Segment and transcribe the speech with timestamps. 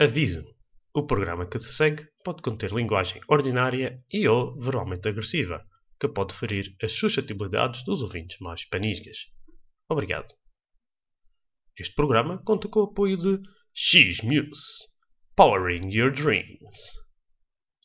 [0.00, 0.44] Aviso:
[0.92, 5.64] o programa que se segue pode conter linguagem ordinária e ou verbalmente agressiva,
[6.00, 9.28] que pode ferir as suscetibilidades dos ouvintes mais panisgas.
[9.88, 10.34] Obrigado.
[11.78, 13.40] Este programa conta com o apoio de
[13.72, 14.88] X-Muse,
[15.36, 16.90] Powering Your Dreams.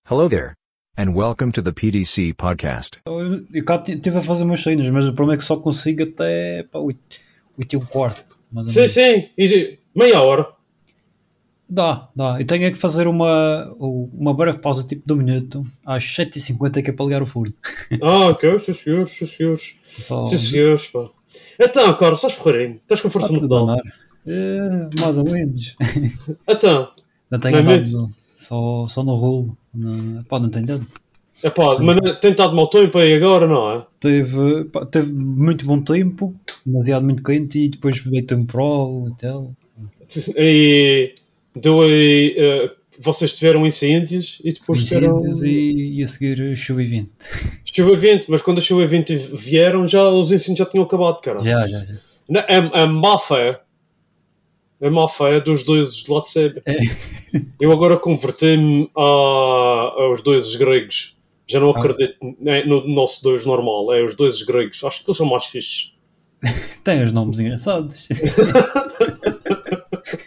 [0.09, 0.55] Hello there,
[0.97, 2.99] and welcome to the PDC podcast.
[3.05, 6.01] Eu, eu cá estive a fazer umas cenas, mas o problema é que só consigo
[6.01, 6.99] até pá, 8,
[7.59, 8.35] 8 e um quarto.
[8.65, 9.29] Sim, sim,
[9.95, 10.58] meia hora.
[11.69, 12.39] Dá, dá.
[12.39, 16.81] Eu tenho é que fazer uma, uma breve pausa, tipo de um minuto, às 7h50
[16.83, 17.53] que é para ligar o forno.
[18.01, 19.75] Ah, ok, sim senhores, sim senhores.
[19.85, 21.09] Só, Sim senhores, pá.
[21.59, 22.75] Então, Carlos, estás porreirinho?
[22.77, 23.81] Estás com força andar.
[24.25, 25.75] É, mais ou menos.
[26.47, 26.91] Então,
[27.29, 29.57] Não tenho é andado só, só no rolo.
[29.73, 30.87] Não, pá, não tenho dado.
[31.43, 33.85] é pá, mas tem estado mau tempo aí agora, não é?
[33.99, 36.33] Teve, pá, teve muito bom tempo,
[36.65, 39.53] demasiado muito quente e depois veio temporal e tal.
[40.37, 41.13] E
[41.55, 42.35] deu aí.
[42.37, 42.71] eh,
[43.01, 45.15] vocês tiveram incêndios e depois tiveram.
[45.15, 47.11] Incêndios e, e a seguir chuva e vento.
[47.71, 50.83] Chuva e vento, mas quando a chuva e vento vieram, já, os incêndios já tinham
[50.83, 51.39] acabado, cara.
[51.39, 51.93] Já, já, já.
[52.27, 53.61] Não, É, é má fé.
[54.81, 56.61] É má fé dos dois de lá de Sébia.
[56.65, 56.75] É.
[57.59, 61.15] Eu agora converti-me a, aos dois gregos.
[61.47, 61.77] Já não Ah.
[61.77, 63.93] acredito né, no nosso dois normal.
[63.93, 64.83] É os dois gregos.
[64.83, 65.93] Acho que eles são mais fixes.
[66.83, 68.07] Tem os nomes engraçados.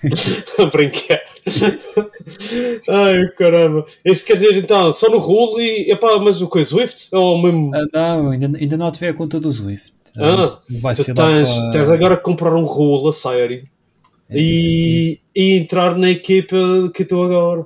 [0.59, 1.21] A brincar.
[2.89, 3.87] Ai, caramba.
[4.05, 5.91] Isso quer dizer, então, só no rolo e.
[5.91, 6.65] Epá, mas o que?
[6.65, 7.09] Swift?
[7.13, 7.71] Ou mesmo.
[7.75, 9.93] Ah, não, ainda, ainda não ativei a conta do Swift.
[10.17, 10.43] Ah,
[10.81, 13.63] vai ser tens, para- tens agora que comprar um rolo a sério
[14.29, 16.57] É, e, e entrar na equipa
[16.95, 17.65] que estou agora.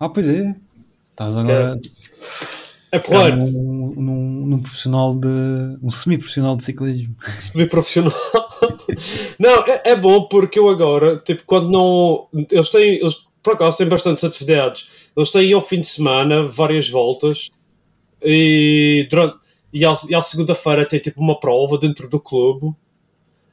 [0.00, 0.54] Ah, pois é.
[1.10, 1.78] Estás agora
[2.90, 3.36] É claro.
[3.36, 5.28] num, num, num profissional de.
[5.82, 7.14] um semi-profissional de ciclismo.
[7.20, 8.12] semi-profissional.
[9.38, 12.28] Não, é, é bom porque eu agora, tipo, quando não.
[12.50, 12.96] Eles têm.
[12.96, 15.10] Eles, por acaso, têm bastantes atividades.
[15.16, 17.50] Eles têm ao fim de semana várias voltas
[18.22, 19.36] e, durante,
[19.72, 22.74] e, à, e à segunda-feira tem tipo uma prova dentro do clube.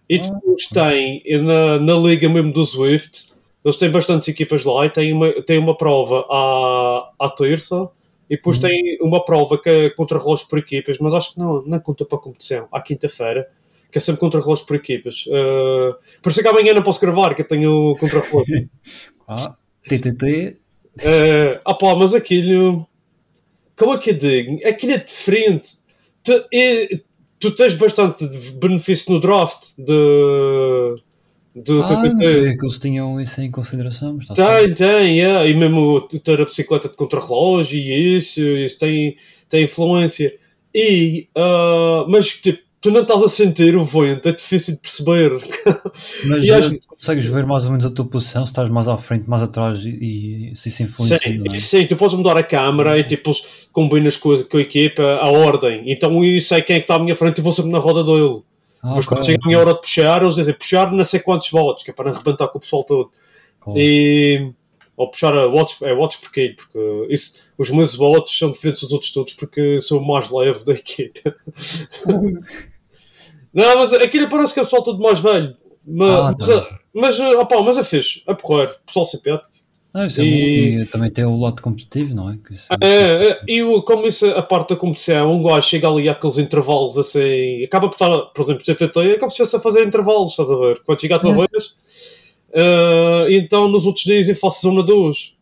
[0.10, 3.32] E depois tem na, na liga mesmo do Swift.
[3.64, 7.90] Eles têm bastantes equipas lá e têm uma, têm uma prova à, à terça
[8.32, 8.64] e depois Sim.
[8.64, 12.06] tem uma prova que é contra relógio por equipas, mas acho que não, não conta
[12.06, 13.46] para a competição, à quinta-feira,
[13.92, 15.26] que é sempre contra relógio por equipas.
[15.28, 18.70] Uh, por isso é que amanhã não posso gravar, que eu tenho contra relógio.
[19.28, 19.56] Ah,
[19.88, 20.58] TTT.
[21.00, 22.86] uh, ah pá, mas aquilo,
[23.78, 24.60] como é que eu digo?
[24.68, 25.70] Aquilo é diferente.
[26.24, 27.00] Tu, é-
[27.40, 28.28] tu tens bastante
[28.60, 29.86] benefício no draft de,
[31.56, 32.26] do Ah, não TTT.
[32.26, 34.16] sei que eles tinham isso em consideração.
[34.18, 35.48] Mas está Tem, tem, yeah.
[35.48, 39.16] e mesmo ter a bicicleta de contrarrelógio e isso, isso tem,
[39.50, 40.34] tem influência.
[40.76, 45.32] E, ah, mas tipo, tu não estás a sentir o vento, é difícil de perceber.
[46.26, 48.88] Mas E acho- eh, consegues ver mais ou menos a tua posição, se estás mais
[48.88, 51.18] à frente, mais atrás e, e se isso influencia.
[51.20, 51.56] Sim, é?
[51.56, 53.32] sim, tu podes mudar a câmera e tipo,
[53.72, 55.84] combinas com a, com a equipa a ordem.
[55.92, 58.04] Então eu sei quem é que está à minha frente e vou sempre na roda
[58.04, 58.42] dele.
[58.84, 61.20] Ah, Depois ok, quando chega a minha hora de puxar, eles dizem puxar não sei
[61.20, 63.12] quantos votos, que é para não arrebentar com o pessoal todo.
[63.60, 63.80] claro.
[63.80, 64.52] E,
[64.98, 66.56] ou puxar a watch, é watch porquê?
[66.56, 70.64] Porque isso, os meus votos são diferentes dos outros todos porque sou o mais leve
[70.66, 71.36] da equipa.
[73.54, 75.56] Não, mas aquilo parece que é o pessoal todo mais velho.
[75.86, 76.80] Mas, Ah, mas, tá.
[76.94, 79.50] mas, opá, mas é fixe, é porreiro, pessoal simpático.
[79.94, 80.82] Ah, é E-.
[80.82, 82.38] E também tem o lado competitivo, não é?
[82.50, 85.90] Isso- É, é, e o- como isso é a parte da competição, um gajo chega
[85.90, 89.86] ali àqueles intervalos assim, acaba por estar, por exemplo, é como se estivesse a fazer
[89.86, 90.82] intervalos, estás a ver?
[90.86, 91.36] Quando chega a tua É.
[91.48, 91.74] vez,
[92.54, 95.36] eh, então nos outros dias eu faço zona 2.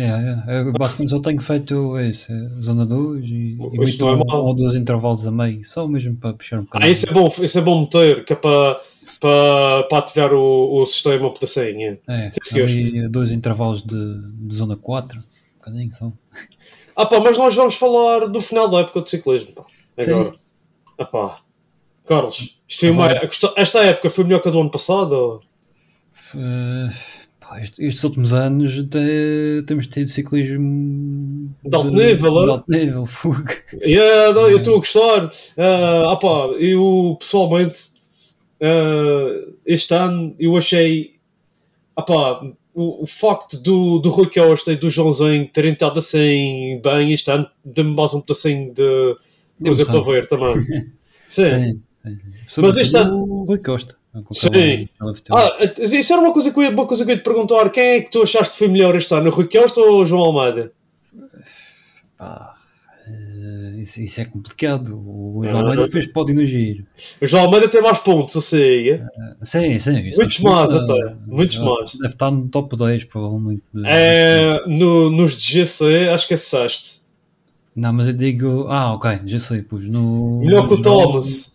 [0.00, 2.10] É, é, é, basicamente eu tenho feito é,
[2.62, 6.32] zona 2 e, e meto é um, ou dois intervalos a meio, só mesmo para
[6.32, 6.92] puxar um Ah, bocadinho.
[6.92, 8.80] isso é bom, isso é bom meter, que é para,
[9.20, 11.98] para, para ativar o, o sistema um pedacinho.
[12.08, 15.22] É, Sim, dois intervalos de, de zona 4, um
[15.58, 16.12] bocadinho só.
[16.96, 19.64] Ah pá, mas nós vamos falar do final da época de ciclismo, pá.
[19.98, 20.12] Sim.
[20.12, 20.32] Agora.
[20.98, 21.40] Ah pá.
[22.06, 23.06] Carlos, isto foi uma,
[23.56, 25.12] esta época foi melhor que a do ano passado?
[25.12, 25.42] ou?
[26.34, 26.88] Eh,
[27.58, 32.50] estes últimos anos te- temos tido ciclismo De alto nível, de é?
[32.52, 33.04] alto nível.
[33.82, 35.30] Yeah, não, eu estou a gostar.
[35.56, 37.90] Ah, ah pá, eu pessoalmente
[38.62, 41.14] ah, este ano eu achei
[41.96, 42.40] ah pá,
[42.74, 47.30] o, o facto do, do Rui Costa e do Joãozinho terem estado assim bem este
[47.30, 49.16] ano deu-me mais um pedacinho de
[49.62, 50.54] coisa para ver também.
[51.26, 51.44] Sim.
[51.44, 52.18] Sim, sim.
[52.46, 53.96] Sobretudo este ano- o Rui Costa.
[54.32, 54.88] Sim.
[55.30, 57.70] Ah, isso era uma coisa, que eu, ia- uma coisa que eu ia te perguntar.
[57.70, 60.72] Quem é que tu achaste que foi melhor este ano, Rui Costa ou João Almeida?
[62.18, 62.54] Pá,
[63.12, 64.90] Eh, isso, isso é complicado.
[64.96, 66.86] O João Almeida fez pódio no giro.
[67.20, 68.90] O João Almeida tem mais pontos, eu sei.
[68.92, 69.06] é?
[69.42, 70.06] Sim, sim.
[70.06, 71.16] isso Muitos mais, até.
[71.26, 71.92] Muitos eh, mais.
[71.94, 73.62] Deve estar no top 10, provavelmente.
[73.84, 77.00] É, no, nos de GC, acho que é sexto.
[77.74, 78.66] Não, mas eu digo.
[78.68, 79.88] Ah, ok, já sei, pois.
[79.88, 81.49] No, Melhor que o Thomas.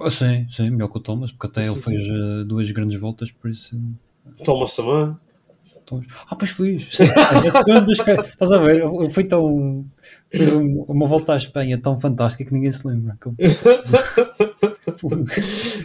[0.00, 3.30] Ah, sim, sim, melhor que o Thomas, porque até ele fez eh, duas grandes voltas,
[3.30, 3.78] por isso.
[4.44, 5.14] Thomas também.
[5.84, 6.50] Thomas- Ah, pois
[8.00, 8.80] que- estás a ver?
[8.80, 9.84] Ele foi tão.
[10.30, 13.18] Fez um- uma volta à Espanha tão fantástica que ninguém se lembra.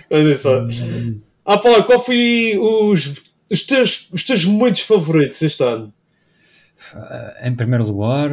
[0.09, 0.67] Mas isso, é.
[1.45, 3.21] Ah, pá, qual foi os,
[3.51, 5.93] os, teus, os teus momentos favoritos este ano?
[7.43, 8.29] em primeiro lugar,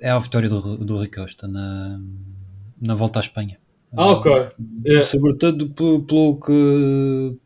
[0.00, 2.00] é a vitória do, do Rui Costa na,
[2.80, 3.58] na volta à Espanha.
[3.96, 4.48] Ah, ok.
[4.86, 5.02] É.
[5.02, 7.36] Sobretudo pelo, que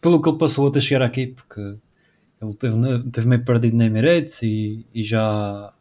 [0.00, 1.60] pelo que ele passou até chegar aqui, porque
[2.40, 2.76] ele teve,
[3.10, 5.72] teve meio perdido na Emirates e, e já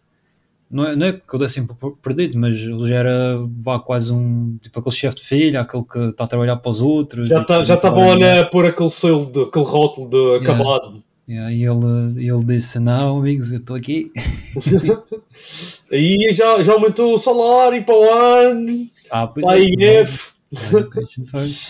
[0.74, 1.64] não é, não é que eu desse
[2.02, 6.00] perdido, mas ele já era vá, quase um tipo aquele chefe de filha, aquele que
[6.00, 7.28] está a trabalhar para os outros.
[7.28, 11.04] Já e tá- estavam a olhar por aquele selo, de, aquele rótulo de acabado.
[11.28, 14.12] E aí ele, ele disse: Não, amigos, eu estou aqui.
[15.94, 20.34] Aí já, já aumentou o salário para o ano, Ah, pois para a é, IF.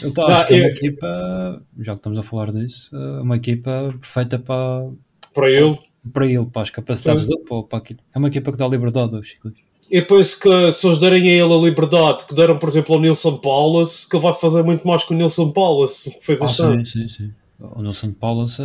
[0.01, 3.21] Eu tá- Não, acho que é uma equipa, já que estamos a falar disso, é
[3.21, 4.89] uma equipa perfeita para,
[5.33, 5.77] Para ele.
[6.11, 7.99] para ele, para as capacidades dele, para, para aquilo.
[8.13, 9.63] É uma equipa que dá liberdade aos ciclistas.
[9.91, 13.01] E penso que se eles derem a ele a liberdade que deram, por exemplo, ao
[13.01, 16.47] Nilson Paulus, que ele vai fazer muito mais que o Nilson Paulus, que fez Ah,
[16.47, 17.31] sim, sim, sim.
[17.59, 18.63] O Nelson Paulus, eh,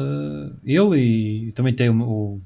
[0.65, 2.41] ele e também tem o, o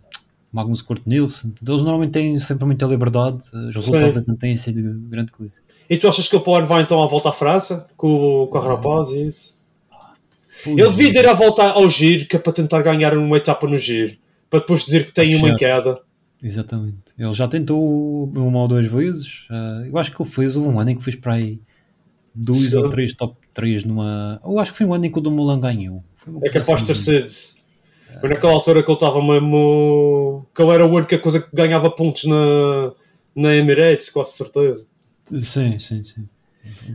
[0.52, 1.52] Magnus Kurt Nielsen.
[1.66, 3.38] Eles normalmente têm sempre muita liberdade,
[3.68, 5.60] os resultados é não têm sido grande coisa.
[5.88, 8.62] E tu achas que o ano vai então à volta à França, com, com a
[8.62, 9.60] rapaz e isso?
[10.66, 13.76] Ele devia ir à volta ao giro, que é para tentar ganhar uma etapa no
[13.76, 14.16] giro,
[14.48, 15.98] para depois dizer que tem uma em queda.
[16.44, 16.96] Exatamente.
[17.18, 19.46] Ele já tentou uma ou duas vezes.
[19.50, 21.58] eh, eu acho que ele fez, houve um ano em que fez para aí
[22.34, 22.78] dois Sim.
[22.78, 24.40] ou três top 3 numa.
[24.44, 26.02] Eu acho que foi um ano em que o Dumoulin ganhou.
[26.16, 27.26] Foi uma É capaz de ter assim.
[27.26, 27.61] sido.
[28.20, 30.46] Foi naquela altura que ele estava mesmo.
[30.54, 32.92] que ele era a única coisa que ganhava pontos na,
[33.34, 34.86] na Emirates, quase certeza.
[35.24, 36.28] Sim, sim, sim.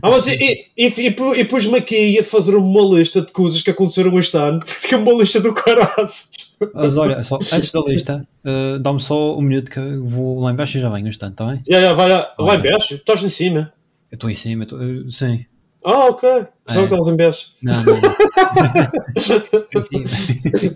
[0.02, 3.60] Ah, mas e, e, e, e, pu- pus-me aqui a fazer uma lista de coisas
[3.60, 6.56] que aconteceram este ano, porque é uma lista do caraças.
[6.74, 10.50] Mas olha, só, antes da lista, eh, dá-me só um minuto que eu vou lá
[10.52, 11.62] embaixo e já venho no instante, está bem?
[11.68, 12.70] Já, já, vai lá, lá em Ok.
[12.70, 13.72] baixo, estás em cima.
[14.10, 15.44] Eu estou em cima, tô- eh, sim.
[15.84, 16.28] Ah, ok.
[16.66, 16.88] Pensava É.
[16.88, 17.16] que estavas em.
[17.62, 18.00] Não, não, não.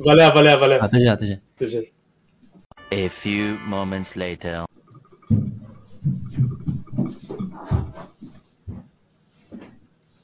[0.04, 0.76] Vai lá, vai Ah, lá.
[0.76, 1.80] até já, até já.
[2.90, 4.64] A few moments later.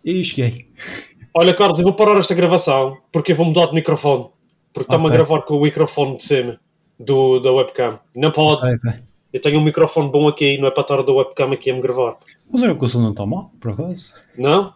[0.04, 0.68] E cheguei.
[1.34, 4.30] Olha, Carlos, eu vou parar esta gravação porque eu vou mudar de microfone.
[4.72, 5.14] Porque está-me Ok.
[5.14, 6.60] a gravar com o microfone de cima
[6.98, 7.98] do, da webcam.
[8.14, 8.60] Não pode.
[8.66, 9.00] Ok, ok.
[9.32, 11.80] Eu tenho um microfone bom aqui, não é para estar da webcam aqui a me
[11.80, 12.16] gravar.
[12.50, 14.12] Mas olha que o som não está mal, por acaso.
[14.36, 14.72] Não?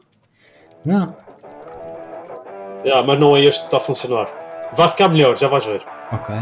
[0.85, 1.17] Não.
[2.95, 4.29] Ah, mas não é este que está a funcionar.
[4.75, 5.83] Vai ficar melhor, já vais ver.
[6.13, 6.35] Ok.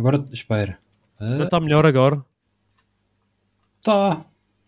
[0.00, 0.78] Agora, espera.
[1.20, 2.24] Ah, Está melhor agora?
[3.82, 4.20] Tá.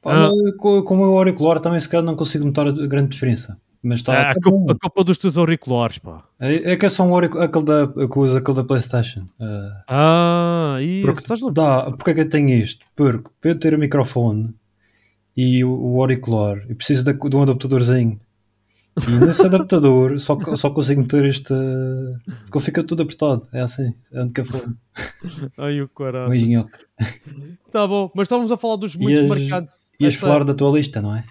[0.02, 0.30] Pá, Ah.
[0.58, 3.58] Com, com o meu auricular também se calhar não consigo notar a grande diferença.
[3.82, 4.14] Mas está.
[4.14, 6.22] É, a, culpa, a culpa dos teus auriculares, pá.
[6.40, 9.26] É, é que é só um auricular, aquele da, que usa aquele da Playstation.
[9.40, 9.84] Ah,
[10.76, 11.06] Ah, isso.
[11.06, 12.84] porque, Estás dá, porque é que eu tenho isto?
[12.94, 14.54] Porque para eu ter o microfone
[15.36, 18.20] e o, o auricular, eu preciso da- de um adaptadorzinho.
[19.08, 21.54] E nesse adaptador só, só consigo meter este.
[22.44, 23.42] Porque ele fica tudo apertado.
[23.52, 23.94] É assim.
[24.12, 24.76] É a única forma.
[25.56, 26.34] Ai, o Um caralho.
[26.34, 26.70] engenhoco.
[27.72, 29.90] Tá bom, mas estávamos a falar dos muito Ias- marcados.
[29.98, 31.24] Ias Esta- falar da tua lista, não é?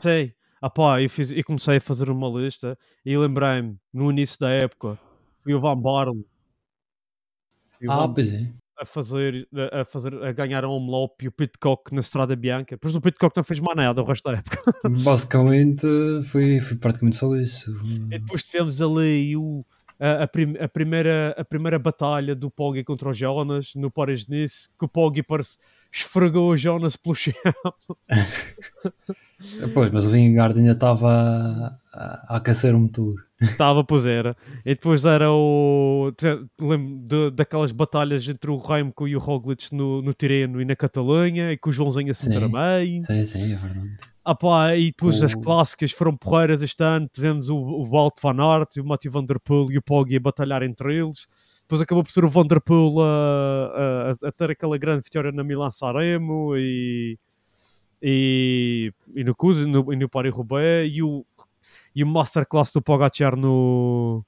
[0.00, 0.32] Sei.
[0.62, 4.50] Ah pá, eu, fiz, eu comecei a fazer uma lista e lembrei-me, no início da
[4.50, 4.98] época,
[5.42, 6.24] fui o Van Barle.
[7.78, 8.52] Fui o Ah, Van pois é.
[8.80, 12.76] A fazer, a, fazer, a ganhar a Omloop e o Pitcock na Estrada Bianca.
[12.76, 14.72] Depois o Pitcock não fez mais nada o resto da época.
[15.04, 15.86] Basicamente
[16.24, 17.72] foi, foi praticamente só isso.
[17.84, 19.60] E depois tivemos ali o,
[19.98, 24.68] a, a, prim- a primeira, a primeira batalha do Poggi contra o Jonas no Paris-Nice,
[24.78, 25.58] que o Poggi parece
[25.92, 27.32] esfregou o Jonas pelo chão.
[29.72, 31.08] Pois, mas o Vingard ainda estava
[31.92, 33.24] a, a, aquecer o motor.
[33.40, 34.36] Estava, pois era.
[34.66, 36.12] E depois era o.
[36.60, 40.74] Lembro de- daquelas batalhas entre o Remco e o Roglic no, no Tirreno e na
[40.74, 42.48] Catalunha, e com o Joãozinho a se a Sim.
[42.52, 43.02] meio.
[43.02, 43.96] Sim, sim, é verdade.
[44.24, 47.08] Ah pá, e depois as O- clássicas foram porreiras este ano.
[47.12, 50.20] Tivemos o, o Walt Van Aert, o Matthew Van Der Poel e o Poggi a
[50.20, 51.28] batalhar entre eles.
[51.68, 55.70] Depois acabou por ser o Vanderpool a, a, a ter aquela grande vitória na Milan
[55.70, 57.18] Sanremo e,
[58.00, 61.26] e, e no Cus, no, e no Paris-Roubaix e o,
[61.94, 64.24] e o Masterclass do Pogacar no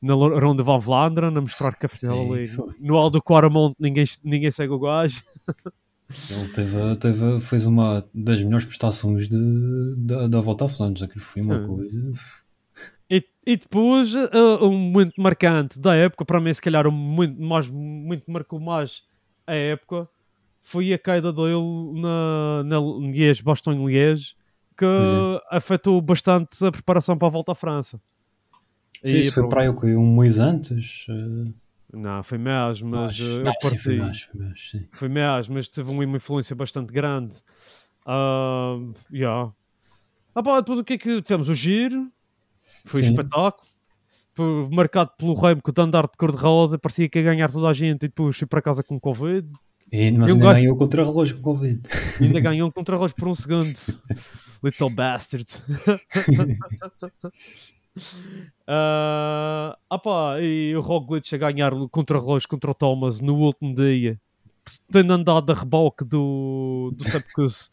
[0.00, 2.48] na Ronda van Vlaanderen a mostrar que afinal ali
[2.80, 5.22] no Aldo Quaramont ninguém, ninguém segue o gajo
[6.30, 11.02] Ele teve, teve, fez uma das melhores prestações de, da, da volta a Flandres.
[11.02, 11.66] Aquilo foi uma Sim.
[11.66, 12.12] coisa.
[13.10, 14.28] E, e depois, eh,
[14.62, 19.02] um muito marcante da época, para mim, se calhar, um muito, mais, muito marcou mais
[19.46, 20.08] a época,
[20.60, 24.34] foi a queda dele na, na Liège, Baston-Liège,
[24.76, 25.40] que Pois é.
[25.56, 28.00] afetou bastante a preparação para a volta à França.
[29.02, 29.94] Sim, E isso foi para o quê?
[29.96, 31.06] um mês antes.
[31.08, 31.52] eh,
[31.92, 33.18] Não, foi mais, mas mais.
[33.18, 33.98] eh, eu Ah, sim, foi parti.
[34.06, 34.88] mais, foi mais, sim.
[34.92, 37.36] Foi mais, mas teve uma influência bastante grande.
[38.04, 38.76] Ah,
[39.12, 39.52] yeah.
[40.34, 41.48] ah, pá, depois o que é que tivemos?
[41.48, 42.10] O giro,
[42.88, 43.10] foi um Sim.
[43.10, 43.68] espetáculo.
[44.34, 47.72] Por- marcado pelo Remo que o andar de cor-de-rosa parecia que ia ganhar toda a
[47.72, 49.48] gente e depois fui para casa com Covid.
[49.90, 51.80] E, mas E um ainda ganhou contra relógio com Covid.
[52.20, 53.74] Ainda ganhou um contra-relógio por um segundo.
[54.62, 55.46] Little bastard.
[58.64, 63.74] Ah, ah pá, e o Roglic a ganhar o contra-relógio contra o Thomas no último
[63.74, 64.20] dia.
[64.90, 67.70] Tendo andado a reboque do, do Sepkus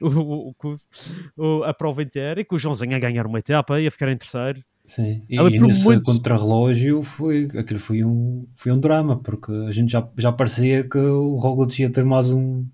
[0.00, 0.76] o, o, o,
[1.60, 4.10] o, a prova inteira e com o Joãozinho a ganhar uma etapa e a ficar
[4.10, 4.62] em terceiro.
[4.84, 5.22] Sim.
[5.28, 9.90] E, e nesse muitos- contra-relógio foi, aquilo foi um, foi um drama, porque a gente
[9.90, 12.64] já, já parecia que o Roglic ia ter mais um,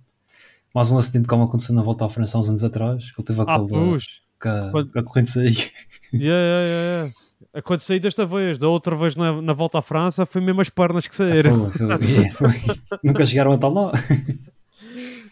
[0.75, 3.27] mais um acidente como aconteceu na volta à França há uns anos atrás, que ele
[3.27, 4.05] teve Ah, aquele pois.
[4.41, 5.39] que a, Quando- que a corrente.
[5.39, 5.63] Yeah,
[6.13, 6.67] yeah, yeah,
[7.07, 7.11] yeah.
[7.53, 11.07] Aconteceu desta vez, da outra vez na, na volta à França, foi mesmo as pernas
[11.07, 11.71] que saíram.
[11.71, 12.77] Foi, foi, foi.
[13.05, 13.93] Nunca chegaram a tal lá.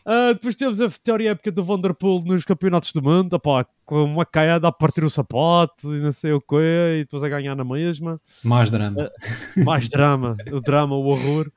[0.05, 4.25] Ah, depois temos a vitória épica do Vanderpool nos campeonatos do mundo, opá, com uma
[4.25, 7.65] caiada a partir o sapato e não sei o quê, e depois a ganhar na
[7.65, 8.21] mesma.
[8.43, 9.11] Mais drama.
[9.65, 11.51] Mais drama, o drama, o horror.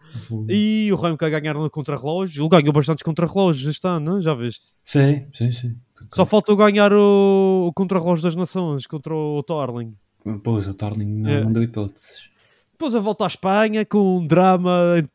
[0.49, 4.21] E o que a ganhar no contrarrelógio, ele ganhou bastantes contrarrelógios este ano, não?
[4.21, 4.75] já viste?
[4.83, 5.75] Sim, sim, sim.
[6.13, 9.95] Só faltou ganhar o, o contrarrelógio das nações contra o Torling.
[10.43, 11.43] Pois, o Tarling não, É.
[11.43, 12.29] não deu hipóteses.
[12.71, 14.71] Depois a volta à Espanha com um drama,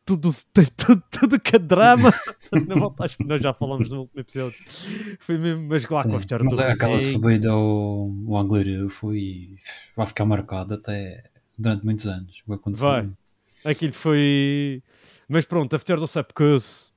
[0.07, 2.09] tudo, tem tudo, tudo que é drama.
[2.67, 4.59] na volta à Espanha, nós já falamos no último episódio.
[5.21, 6.11] Foi mesmo, mas lá Sim.
[6.11, 9.57] com a história Mas do aquela subida ao, ao Anglerio foi.
[9.97, 11.23] vai ficar marcada até
[11.59, 12.41] durante muitos anos.
[12.43, 12.89] O que aconteceu.
[12.89, 13.11] Vai.
[13.65, 14.83] Aquilo foi.
[15.29, 16.93] Mas pronto, a do Sepkus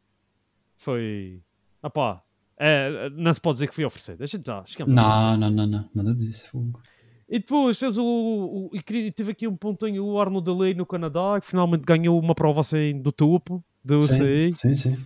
[0.77, 1.41] foi.
[1.83, 2.21] Ah pá,
[2.57, 4.19] é, não se pode dizer que foi oferecido.
[4.19, 6.49] Deixa já, chegamos Não, não, não, não, nada disso.
[6.51, 6.79] fogo.
[7.31, 8.03] E depois fez o.
[8.03, 12.35] o e tive aqui um pontinho, o Arno Delay no Canadá, que finalmente ganhou uma
[12.35, 14.51] prova assim do topo, do UCI.
[14.51, 14.97] Sim, sim, sim.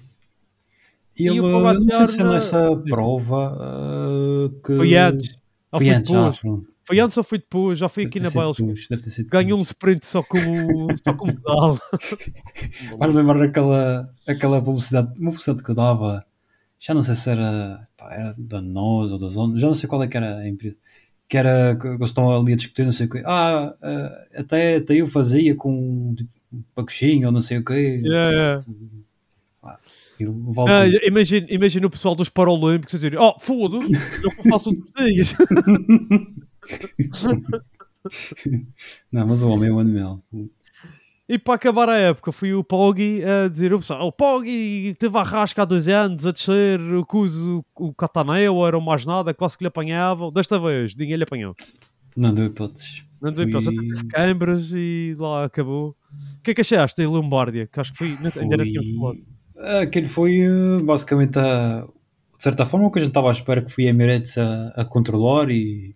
[1.16, 4.76] E ele, o não sei se é nessa prova ah, que.
[4.76, 5.36] Foi antes.
[5.72, 6.40] Foi antes, ah, depois?
[6.40, 6.74] pronto.
[6.84, 7.78] Foi antes ou foi depois?
[7.78, 9.28] Já foi Deve aqui na Bélgica.
[9.30, 10.38] Ganhou um sprint só com,
[11.04, 11.80] só com pedal.
[12.98, 16.26] Vai lembrar aquela, aquela publicidade, uma publicidade que dava,
[16.80, 19.90] já não sei se era, pá, era da NOS ou da Zona, já não sei
[19.90, 20.78] qual é que era a empresa,
[21.28, 23.24] que era que eles estão ali a discutir, não sei o quê.
[23.26, 28.02] Ah, ah, até, até eu fazia com tipo, um pacoxinho ou não sei o quê.
[28.04, 28.62] Yeah,
[30.30, 34.70] o Valtteri- Ah, imagina, imagina o pessoal dos Paralímpicos a dizer: Oh, foda-se, eu faço
[34.70, 35.36] outros dias.
[39.12, 40.22] Não, mas o homem é um animal.
[41.28, 45.18] E para acabar a época, fui o Poggi a dizer: o pessoal, o Poggi teve
[45.18, 49.34] a rasca há dois anos a descer, o Cuso, o Cataneo, era o mais nada,
[49.34, 50.32] quase que lhe apanhavam.
[50.32, 51.56] Desta vez, ninguém lhe apanhou.
[52.16, 53.04] Não deu hipóteses.
[53.20, 55.96] Não deu hipótese, até teve câimbras e lá acabou.
[56.38, 57.66] O que é que achaste da Lombardia?
[57.68, 58.08] Que acho que foi,
[58.42, 59.82] ainda não tínhamos falado.
[59.82, 61.88] Aquele foi eh, basicamente a,
[62.38, 64.68] de certa forma o que a gente estava à espera que foi a Emirates a,
[64.76, 65.96] a controlar e,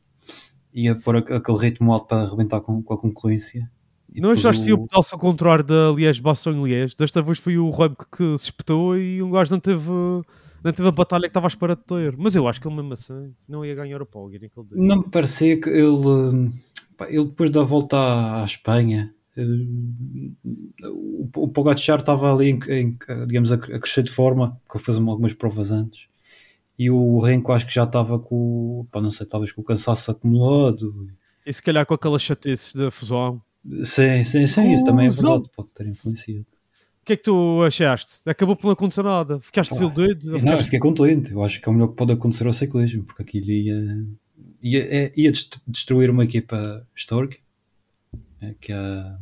[0.74, 3.70] e a pôr aqu- aquele ritmo alto para arrebentar com, com a concorrência.
[4.14, 6.96] E Não achaste que o- o pedaço ao contrário da Liège Baston Liège?
[6.98, 9.90] Desta vez foi o Remco que se espetou e um gajo não teve,
[10.64, 12.16] não teve a batalha que estava à espera de ter.
[12.18, 14.78] Mas eu acho que ele mesmo assim não ia ganhar o Poggi naquele dia.
[14.78, 16.50] Não me parecia que ele,
[16.98, 19.44] pá, ele depois da volta à, à Espanha, eh,
[20.84, 22.98] o, o Pogacar estava ali, em, em,
[23.28, 26.08] digamos, a, crescer de forma, porque ele fez algumas provas antes.
[26.78, 30.12] E o Renko acho que já estava com, pá, não sei, talvez com o cansaço
[30.12, 31.08] acumulado.
[31.46, 33.42] E se calhar com aquela chatice da fusão.
[33.84, 36.46] Sim, sim, sim, isso também é verdade, pode ter influenciado.
[37.02, 38.30] O que é que tu achaste?
[38.30, 39.40] Acabou por não acontecer nada.
[39.40, 40.36] Ficaste desiludido?
[40.36, 41.32] Ou Não, fiquei contente.
[41.32, 44.06] Eu acho que é o melhor que pode acontecer ao ciclismo, porque aquilo ia,
[44.62, 47.38] ia, é- ia dest- destruir uma equipa histórica.
[48.42, 49.16] é, Que é,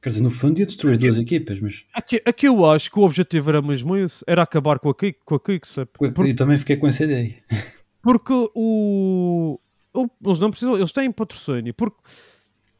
[0.00, 3.02] quer dizer, no fundo ia destruir duas equipas, mas Aqui, aqui eu acho que o
[3.04, 4.24] objetivo era mesmo esse.
[4.26, 5.90] Era acabar com a Kiko, com a Kiko sabe?
[5.92, 7.34] Por- eu também fiquei com essa ideia.
[8.02, 9.58] Porque o,
[9.94, 10.76] o- Eles não precisam.
[10.76, 11.72] Eles têm patrocínio.
[11.72, 11.96] Porque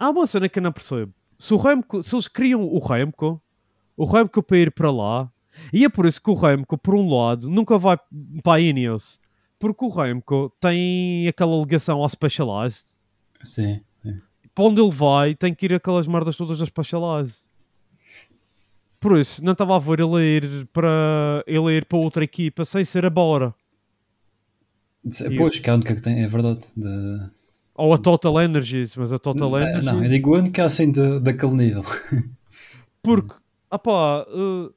[0.02, 1.12] há uma cena que eu não percebo.
[1.38, 3.40] se o Remco, se eles criam o Remco,
[3.96, 5.30] o Remco para ir para lá,
[5.72, 7.96] e é por isso que o Remco, por um lado, nunca vai
[8.42, 9.20] para a Ineos,
[9.58, 12.96] porque o Remco tem aquela ligação ao Specialized,
[13.44, 14.20] Sim, sim.
[14.54, 17.48] para onde ele vai, tem que ir aquelas merdas todas da Specialized.
[18.98, 22.84] Por isso, não estava a ver ele ir para, ele ir para outra equipa sem
[22.84, 23.52] ser a Bora.
[25.36, 26.66] Pois, que é a única que tem, é verdade.
[26.76, 27.30] De...
[27.82, 29.84] Ou a Total Energies, mas a Total Não, Energies...
[29.84, 31.82] não, eu digo a única assim de, daquele nível.
[33.02, 33.34] Porque,
[33.68, 34.72] opá, uh,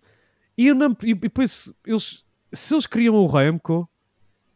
[0.58, 3.88] e eu não, e, e depois, eles, se eles criam o Remco,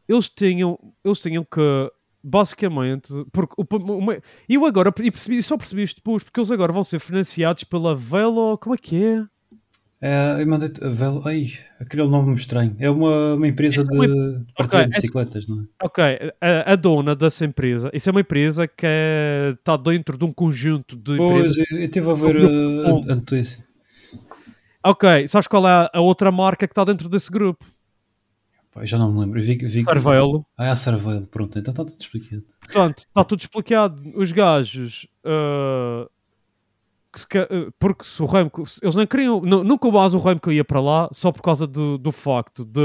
[0.07, 1.91] eles tinham, eles tinham que,
[2.23, 6.73] basicamente, porque o, o- eu agora e percebi, só percebi isto depois, porque eles agora
[6.73, 9.23] vão ser financiados pela Velo, como é que é?
[10.01, 11.21] É, mandei Velo.
[11.25, 11.47] Ai,
[11.79, 12.73] aquele nome estranho.
[12.79, 15.65] É uma, uma empresa Isso é de partilha de essa- bicicletas, não é?
[15.83, 16.03] Ok,
[16.39, 20.31] a, a dona dessa empresa, isso é uma empresa que é- está dentro de um
[20.31, 21.71] conjunto de Pois, empresas.
[21.71, 22.41] eu estive a ver
[22.85, 23.65] Como a, notícia.
[24.85, 27.65] Ok, sabes qual é a outra marca que está dentro desse grupo?
[28.73, 29.41] Pá, já não me lembro.
[29.41, 29.89] Vi, vi que-.
[30.57, 31.27] Ah, é a Cervelo.
[31.27, 32.43] Pronto, então está tudo explicado.
[32.61, 34.01] Portanto, está tudo explicado.
[34.15, 35.07] Os gajos.
[35.25, 36.09] ah, que se ca- ah,
[37.79, 38.63] porque se o Remco.
[38.81, 39.41] Eles nem queriam.
[39.41, 42.81] nu- Nunca mais o Remco ia para lá só por causa do, do facto de,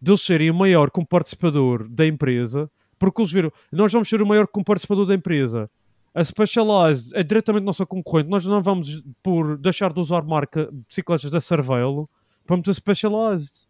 [0.00, 2.70] de eles serem o maior como participador da empresa.
[2.98, 3.52] Porque eles viram.
[3.70, 5.70] Nós vamos ser o maior como participador da empresa.
[6.14, 8.28] A Specialized é diretamente nossa concorrente.
[8.30, 12.08] Nós não vamos por deixar de usar marca bicicletas da Cervelo
[12.46, 13.66] para meter Specialized.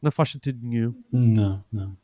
[0.00, 0.94] Não faz sentido nenhum.
[1.12, 1.96] Não, não.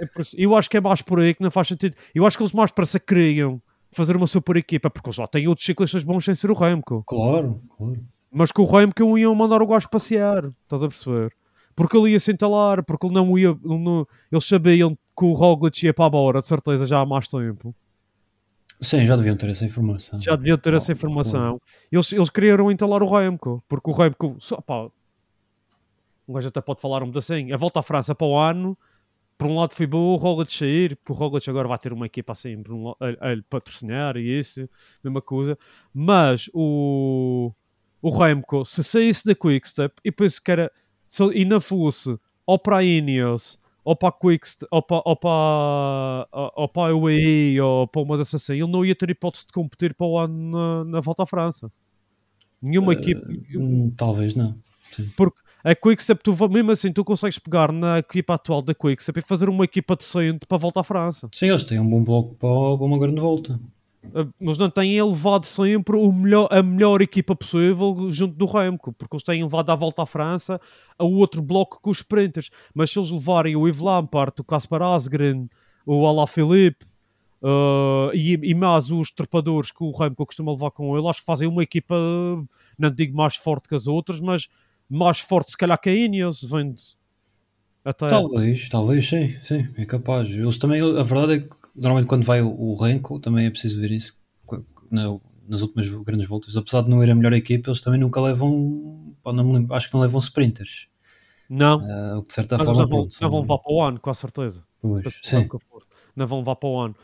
[0.00, 1.94] É por Eu acho que é mais por aí que não faz sentido.
[2.14, 3.60] Eu acho que eles mais para se queriam
[3.92, 7.02] fazer uma super equipa, porque eles já têm outros ciclistas bons sem ser o Remco.
[7.04, 8.00] Claro, claro.
[8.30, 11.32] Mas que o Remco iam mandar o gajo passear, estás a perceber?
[11.76, 13.48] Porque ele ia se entalar, porque ele não ia.
[13.48, 17.06] ele não- eles sabiam que o Roglic ia para a Bora, de certeza, já há
[17.06, 17.74] mais tempo.
[18.80, 20.20] Sim, já deviam ter essa informação.
[20.20, 21.60] Já deviam ter essa Claro, informação.
[21.90, 24.36] Eles, eles queriam entalar o Remco, porque o Remco.
[24.38, 24.88] Só, pá,
[26.26, 27.52] um gajo até pode falar um assim.
[27.52, 28.76] A volta à França para o ano,
[29.36, 32.06] por um lado foi bom o Roglic sair, porque o Roglic agora vai ter uma
[32.06, 32.96] equipa assim por um a,
[33.48, 34.68] patrocinar e isso,
[35.02, 35.58] mesma coisa.
[35.92, 37.52] Mas o,
[38.00, 40.72] o Remco, se saísse da Quickstep e depois que era,
[41.06, 46.28] se ainda fosse ou para a Ineos ou para a Quickstep, ou para, ou para,
[46.54, 49.52] ou para a UAE ou para uma dessas assim, ele não ia ter hipótese de
[49.52, 51.70] competir para o ano na, na volta à França.
[52.60, 53.26] Nenhuma equipa.
[53.56, 54.56] Hum, talvez não.
[55.16, 59.22] Porque a Quickstep, tu, mesmo assim, tu consegues pegar na equipa atual da Quickstep e
[59.22, 61.28] fazer uma equipa decente para a volta à França.
[61.32, 62.48] Sim, eles têm um bom bloco para,
[62.84, 63.60] uma grande volta.
[64.04, 68.92] Uh, Eles não têm elevado sempre o melhor, a melhor equipa possível junto do Remco,
[68.92, 70.60] porque eles têm levado à volta à França
[70.98, 72.50] a outro bloco com os sprinters.
[72.74, 75.48] Mas se eles levarem o Yves Lampard, o Caspar Asgren,
[75.86, 76.84] o Alaphilippe
[77.42, 81.26] uh, e, e mais os trepadores que o Remco costuma levar com ele, acho que
[81.26, 81.94] fazem uma equipa,
[82.76, 84.48] não digo mais forte que as outras, mas
[84.92, 86.82] mais forte se calhar que a Ineos, vem de-
[87.84, 88.08] até...
[88.08, 90.30] Talvez, talvez sim, sim, é capaz.
[90.30, 93.80] Eles também, a verdade é que normalmente quando vai o, o Renko também é preciso
[93.80, 94.20] ver isso
[94.90, 96.56] na- nas últimas grandes voltas.
[96.56, 99.74] Apesar de não ir a melhor equipa, eles também nunca levam, pá, não me lembro,
[99.74, 100.88] acho que não levam sprinters.
[101.48, 103.72] Não, o que de certa mas forma não vão, pronto, não vão são- levar para
[103.72, 104.64] o ano, com a certeza.
[104.80, 105.48] pois, sim.
[106.14, 106.96] Não vão levar para o ano.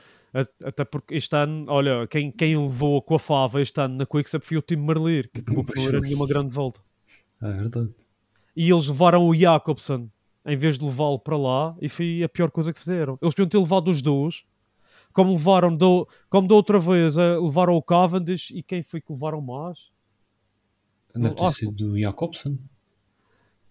[0.65, 4.45] Até porque este ano, olha, quem, quem levou com a Fava este ano na Quickstep
[4.45, 5.43] foi o time Merlir, que
[5.77, 6.81] não a nenhuma grande volta.
[7.43, 7.91] É verdade.
[8.57, 10.11] E eles levaram o Jacobsen
[10.47, 13.19] em vez de levá-lo para lá, e foi a pior coisa que fizeram.
[13.21, 14.45] Eles podiam ter levado os dois,
[15.13, 19.13] como levaram, do, como da outra vez, a, levaram o Cavendish, e quem foi que
[19.13, 19.91] levaram mais?
[21.15, 22.59] Deve ter Ah, sido do Jacobsen.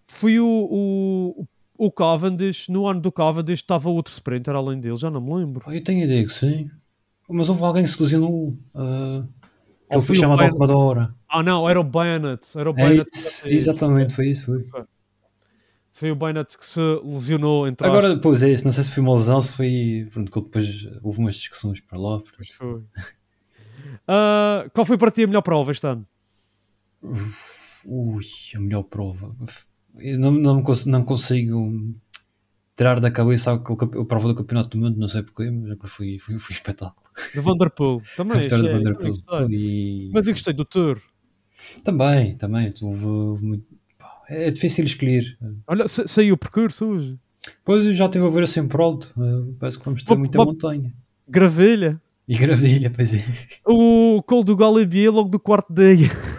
[0.06, 0.46] Foi o,
[1.40, 5.34] o, o Cavendish, no ano do Cavendish estava outro sprinter além dele, já não me
[5.34, 5.70] lembro.
[5.74, 6.70] Eu tenho a ideia que sim.
[7.30, 8.56] Mas houve alguém que se lesionou.
[8.76, 9.28] ah, Ou
[9.89, 11.15] ele foi chamado última da hora.
[11.30, 13.10] Ah não, era o Bennett, era o É Bennett.
[13.12, 14.45] que isso, exatamente, foi isso.
[14.45, 14.84] Foi.
[15.93, 19.02] Foi o Bennett que se lesionou entre Agora, depois é isso, não sei se foi
[19.02, 20.08] uma lesão, se foi.
[20.12, 22.19] Pronto, que depois houve umas discussões para lá.
[22.19, 22.84] Foi.
[24.08, 26.06] Ah, qual foi para ti a melhor prova este ano?
[27.86, 28.23] Ui,
[28.56, 29.36] a melhor prova.
[29.95, 31.95] Eu não, não, não consigo
[32.78, 36.38] tirar da cabeça a prova do Campeonato do Mundo, não sei porquê, mas foi, foi,
[36.38, 37.06] foi um espetáculo.
[37.34, 38.02] De Vanderpool.
[38.13, 39.10] A Também, de achei, Vanderpool.
[39.10, 39.26] gostei.
[39.28, 41.02] Foi- Mas eu gostei do Tour.
[41.84, 42.72] Também, também.
[42.82, 43.66] Houve, houve muito-
[44.30, 45.38] É difícil escolher.
[45.68, 47.18] Olha, sa- saiu o percurso hoje.
[47.66, 49.13] Pois eu já estive a ver assim por alto.
[49.18, 50.94] eh, Parece que vamos ter muita montanha.
[51.28, 52.00] Gravilha.
[52.28, 53.24] E gravilha, pois é.
[53.66, 56.10] O Col do Galibier logo do quarto dia.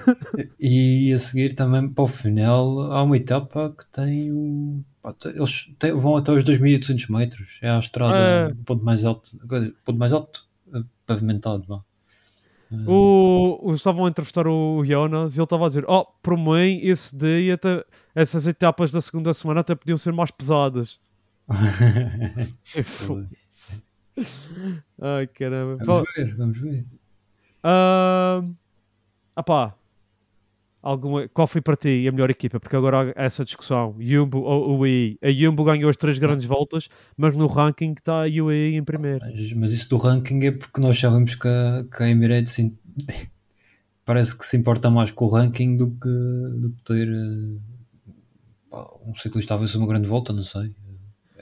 [0.61, 4.83] E a seguir também para o final há uma etapa que tem o.
[5.13, 7.59] pá, Eles te- vão até os 2800 metros.
[7.63, 8.47] É a estrada, É.
[8.49, 9.31] o ponto mais alto,
[9.85, 11.65] ponto mais alto eh, pavimentado.
[11.67, 11.81] vá.
[12.87, 16.81] O, o- estavam a entrevistar o Jonas e ele estava a dizer: Oh, por mim,
[16.83, 17.83] esse dia, até-
[18.15, 21.01] essas etapas da segunda semana até podiam ser mais pesadas.
[25.01, 25.83] Ai caramba.
[25.85, 26.85] vamos ver, vamos ver.
[27.63, 28.43] Ah,
[29.47, 29.75] pá.
[30.89, 32.59] Alguma, qual foi para ti a melhor equipa?
[32.59, 33.95] Porque agora há essa discussão.
[33.99, 35.19] Jumbo ou UAE?
[35.23, 39.19] A Jumbo ganhou as três grandes voltas, mas no ranking está a UAE em primeiro.
[39.21, 42.57] Mas, mas isso do ranking é porque nós sabemos que a, que a Emirates
[44.03, 47.59] parece que se importa mais com o ranking do que, do que ter eh,
[48.71, 50.75] pá, um ciclista a uma grande volta, não sei.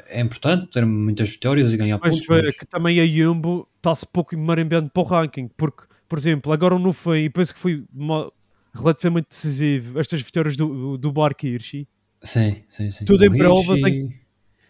[0.09, 4.05] É importante ter muitas vitórias e ganhar Mas pontos, mas que também a Jumbo está-se
[4.05, 7.85] pouco marimbando para o ranking, porque, por exemplo, agora no fim, e penso que foi
[7.95, 8.33] uma-
[8.77, 11.89] relativamente decisivo, estas vitórias do, do Bar Hirschi,
[12.23, 13.05] sim, sim, sim.
[13.05, 14.15] tudo O em provas Hirschi,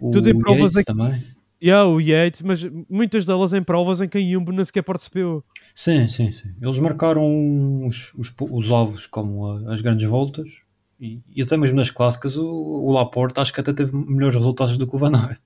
[0.01, 1.23] o tudo em provas Yates em- também.
[1.61, 4.83] e há o Yates, mas muitas delas em provas em que a Jumbo nem sequer
[4.83, 5.43] participou.
[5.75, 6.55] Sim, sim, sim.
[6.61, 10.63] Eles marcaram os, os, os alvos como a- as grandes voltas
[11.01, 14.77] e, e até mesmo nas clássicas o, o Laporte acho que até teve melhores resultados
[14.79, 15.41] do que o Van Aert.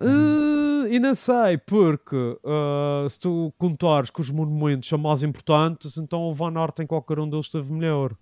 [0.00, 5.96] Uh, e não sei, porque uh, se tu contares que os monumentos são mais importantes,
[5.98, 8.14] então o Van Aert em qualquer um deles esteve melhor.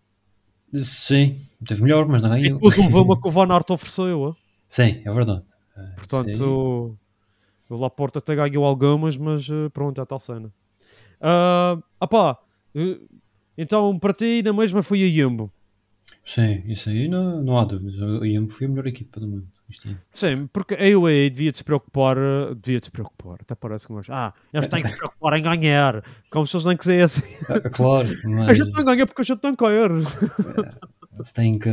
[0.73, 2.57] Sim, teve melhor, mas não E ganhou.
[2.59, 4.27] depois levou uma que o Van Aert ofereceu.
[4.27, 4.35] ah.
[4.67, 5.45] Sim, é verdade.
[5.97, 6.45] Portanto, sim.
[6.45, 6.97] o,
[7.69, 10.51] o Laporte até ganhou algumas, mas pronto, é a tal cena.
[11.21, 12.39] Uh, opá,
[13.57, 15.53] então para ti na mesma foi a Jumbo.
[16.25, 18.03] Sim, isso aí não, não há dúvidas.
[18.03, 19.47] A IAM foi a melhor equipa do mundo.
[19.69, 19.97] Isto é.
[20.11, 24.09] Sim, porque a UAE devia se preocupar, uh, devia se preocupar, até parece que nós,
[24.11, 27.25] ah, eles têm que se preocupar em ganhar, como se eles nem quisessem.
[27.49, 29.91] É, claro, A mas gente não ganha porque a gente não quer.
[31.15, 31.71] eles têm que.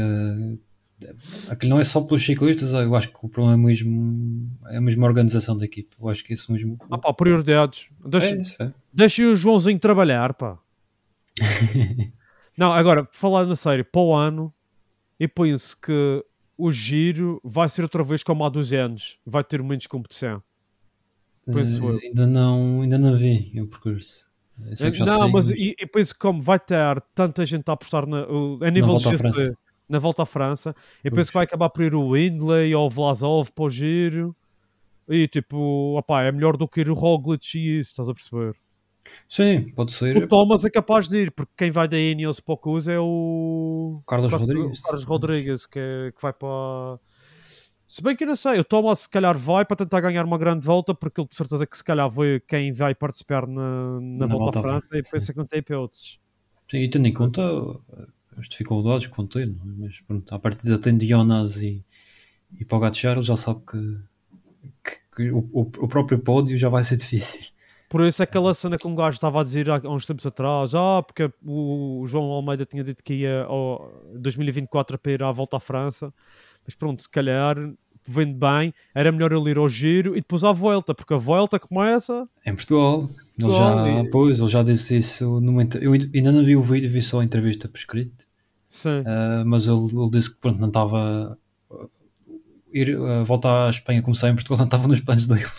[1.50, 5.06] Aquilo não é só pelos ciclistas, eu acho que o problema é mesmo, é a
[5.06, 5.96] organização da equipa.
[6.00, 6.78] Eu acho que isso mesmo.
[6.90, 7.90] Ah pá, prioridades.
[8.06, 8.74] Deixa, é isso, é.
[8.92, 10.58] deixa o Joãozinho trabalhar, pá.
[12.58, 14.54] não, agora, falar na sério, para o ano,
[15.20, 16.24] eu penso que
[16.58, 19.18] o giro vai ser outra vez como há dois anos.
[19.26, 20.42] Vai ter menos competição.
[21.46, 21.98] Penso eu.
[21.98, 24.32] Eh, ainda, não, ainda não vi o percurso.
[24.60, 28.26] Eu não, sei, mas e, e penso como vai ter tanta gente a apostar na,
[28.62, 29.54] a nível de GC,
[29.90, 31.16] na volta à França, eu Pois.
[31.16, 34.36] penso que vai acabar por ir o Windley ou o Vlasov para o giro.
[35.10, 38.56] E tipo, opá, é melhor do que ir o Roglic e isso, estás a perceber?
[39.28, 40.16] Sim, pode ser.
[40.18, 43.00] O Thomas é capaz de ir, porque quem vai da Ineos para o Cus é
[43.00, 44.80] o Carlos Rodrigues.
[44.80, 47.00] o Carlos Rodrigues, que, é- que vai para.
[47.88, 50.38] Se bem que eu não sei, o Thomas se calhar vai para tentar ganhar uma
[50.38, 54.26] grande volta, porque ele de certeza que se calhar vê quem vai participar na, na,
[54.26, 56.18] Na volta, à França e pensa que não tem hipóteses.
[56.72, 57.42] Sim, e tendo em conta
[58.38, 59.52] as dificuldades que vão ter, é?
[59.78, 61.84] mas pronto, a partida tem Jonas e,
[62.60, 63.98] e Pogacar, ele já sabe que,
[64.84, 67.52] que- que o, o- o próprio pódio já vai ser difícil.
[67.90, 71.04] Por isso aquela cena que um gajo estava a dizer há uns tempos atrás, ah,
[71.04, 75.60] porque o João Almeida tinha dito que ia ao 2024 para ir à volta à
[75.60, 76.12] França,
[76.66, 77.56] mas pronto, se calhar
[78.06, 81.58] vendo bem, era melhor ele ir ao giro e depois à volta, porque a volta
[81.60, 86.32] começa Em Portugal, ele Portugal, já, e- pois, ele já disse isso numa, eu ainda
[86.32, 88.26] não vi o vídeo, vi só a entrevista por escrito,
[88.70, 89.02] sim.
[89.02, 91.38] uh, mas ele, ele disse que pronto, não estava
[92.74, 95.44] ir uh, voltar à Espanha começar em Portugal não estava nos planos dele.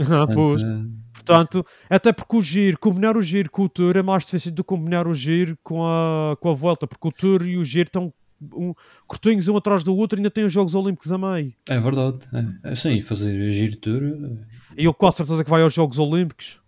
[0.00, 0.62] Ah, pois.
[0.62, 4.24] Portanto, uh, Portanto, até porque o giro, combinar o giro com o tour é mais
[4.24, 7.56] difícil do que combinar o giro com a, com a volta, porque o tour e
[7.56, 8.12] o giro estão
[8.52, 8.72] um,
[9.06, 11.52] curtinhos um atrás do outro e ainda têm os Jogos Olímpicos a meio.
[11.68, 14.38] é verdade, é, é, sim, fazer giro tour, uh,
[14.76, 16.60] E ele com a certeza que vai aos Jogos Olímpicos.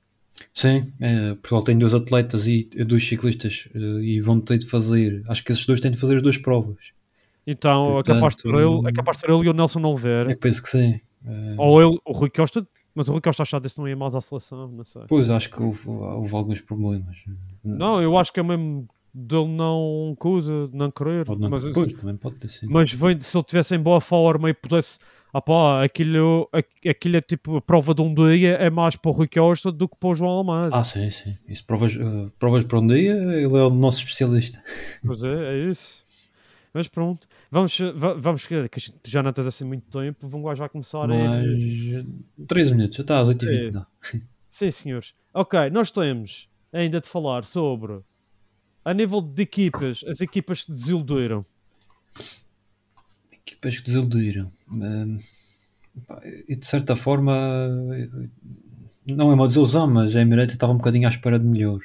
[0.55, 5.23] Sim, é, Portugal tem dois atletas e dois ciclistas eh, e vão ter de fazer,
[5.29, 6.93] acho que esses dois têm de fazer as duas provas.
[7.47, 9.83] Então é capaz de ser Portanto, ele, é capaz de ser ele e o Nelson
[9.83, 10.31] Oliveira.
[10.31, 11.01] Eu penso que sim.
[11.27, 14.69] Eh, Ou ele, o Rui Costa, mas o achado desse não ia mais à seleção,
[14.69, 15.03] não sei.
[15.09, 17.25] Pois, acho que houve, houve alguns problemas.
[17.63, 21.25] Não, eu acho que é mesmo dele não coisa, não querer.
[21.25, 22.71] Pode não, mas, pois, também pode ter sido.
[22.73, 24.99] mas vem se ele tivesse em boa forma e pudesse.
[25.33, 29.11] Ah pá, aquilo, aqu- aquilo é tipo a prova de um dia é mais para
[29.11, 30.71] o Rui Costa do que para o João Almeida.
[30.77, 31.37] Ah, sim, sim.
[31.47, 34.61] Isso provas, eh, provas para um dia, ele é o nosso especialista.
[35.07, 36.03] Pois é, é isso.
[36.73, 38.69] Mas pronto, vamos, va- vamos que a
[39.07, 42.07] já não tens assim muito tempo, vamos já começar a ir.
[42.39, 43.77] Mas 13 minutos, já está às 8h20.
[44.15, 44.21] É.
[44.49, 45.15] Sim, senhores.
[45.35, 48.01] Ok, nós temos ainda de falar sobre
[48.85, 51.45] a nível de equipas, as equipas que desiludiram.
[53.33, 54.51] Equipas que desiludiram.
[56.07, 57.33] Pá, E de certa forma,
[59.07, 61.81] não é uma desilusão, mas a Emirates estava um bocadinho à espera de melhor.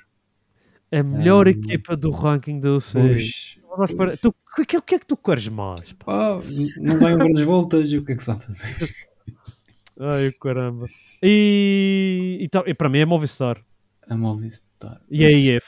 [0.91, 1.51] A melhor Hum.
[1.51, 3.59] equipa do ranking do UCI.
[3.81, 5.93] À espera- Tu, o, que, o que é que tu queres mais?
[5.93, 6.05] pá?
[6.05, 6.41] pá,
[6.77, 8.95] não ganham grandes voltas, e o que é que se vai fazer?
[9.99, 10.85] Ai, caramba.
[11.23, 13.61] E, e, tá- e para mim é Movistar.
[14.07, 15.01] A Movistar.
[15.09, 15.65] E a IF.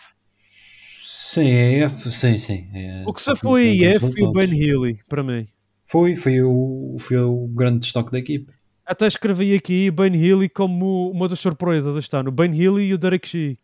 [1.02, 2.68] Sim, é F, sim, sim.
[2.74, 4.50] é- O que se foi a IF foi o Ben.
[4.54, 5.48] Healy, para mim.
[5.86, 8.52] Foi, foi o, foi o grande destaque da equipe.
[8.86, 12.30] Até escrevi aqui Ben Healy como uma das surpresas este ano.
[12.30, 13.58] O Ben Healy e o Derek Shee.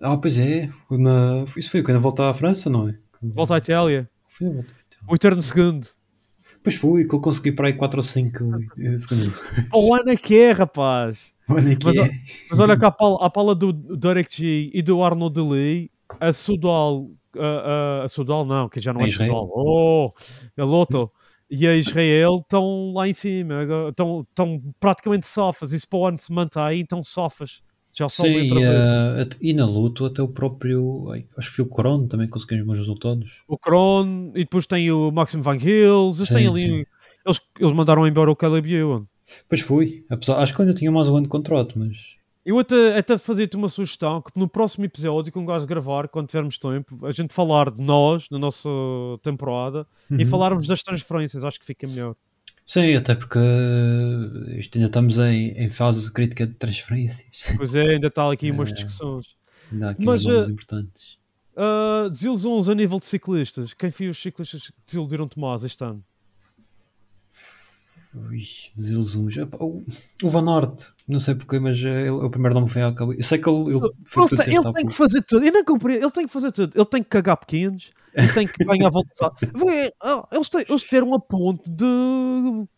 [0.00, 0.68] Ah, pois é.
[0.90, 2.96] Na, isso foi quando a volta à França, não é?
[3.22, 4.08] Volta à Itália.
[4.28, 4.74] Foi a volta.
[5.08, 5.86] O eterno segundo.
[6.62, 8.38] Pois foi, que ele conseguiu para aí 4 ou 5
[8.98, 9.40] segundos.
[9.72, 11.32] O ano é que é, rapaz.
[11.48, 12.10] Olha que Mas, é.
[12.50, 16.32] Mas olha que à pala, à pala do Derek G e do Arnold Lee, a
[16.32, 19.32] Sudal, a, a, a Sudal não, que já não A é Israel.
[19.32, 20.12] Sudal, oh,
[20.58, 21.10] a Loto
[21.50, 26.06] e a Israel estão lá em cima, estão, estão praticamente sofas, e se para o
[26.06, 27.62] ano se mantém, então sofas.
[27.98, 31.06] Já sobem Sim, e, ah, at- e na luta até o próprio.
[31.36, 33.42] Acho que foi o Crono também conseguiu os bons resultados.
[33.48, 36.60] O Kron, e depois tem o Maxim Van Hills, eles Sim, têm ali.
[36.60, 36.84] sim.
[37.26, 39.04] Eles, eles mandaram embora o Caleb Ewan.
[39.48, 40.04] Pois foi.
[40.08, 42.16] Apesar, acho que ainda tinha mais um ano de contrato, mas.
[42.46, 46.28] Eu até, até fazia-te uma sugestão que no próximo episódio, com um gajo gravar, quando
[46.28, 48.68] tivermos tempo, a gente falar de nós, na nossa
[49.22, 50.26] temporada, e Uhum.
[50.30, 52.14] falarmos das transferências, acho que fica melhor.
[52.68, 57.54] Sim, até porque uh, isto ainda estamos em, em fase crítica de transferências.
[57.56, 58.72] Pois é, ainda está aqui umas É.
[58.74, 59.26] discussões.
[59.72, 61.18] Ainda há aqui Mas, uns eh, importantes.
[61.56, 63.72] Uh, desilusões a nível de ciclistas.
[63.72, 66.04] Quem foi os ciclistas que desiludiram-te mais este ano?
[68.14, 68.38] Ui,
[68.74, 69.36] desilusões.
[69.60, 69.82] O,
[70.22, 73.18] o Van Aert, não sei porquê, mas eh, ele, o primeiro nome foi à cabeça.
[73.20, 75.44] Eu sei que ele, ele foi Ele, tudo tem, ele tem que fazer tudo.
[75.44, 76.02] Eu não compreendo.
[76.04, 76.74] Ele tem que fazer tudo.
[76.74, 77.90] Ele tem que cagar pequenos.
[78.14, 78.90] Ele tem que ganhar
[80.00, 81.84] ah, Eles, têm- eles tiveram a ponte de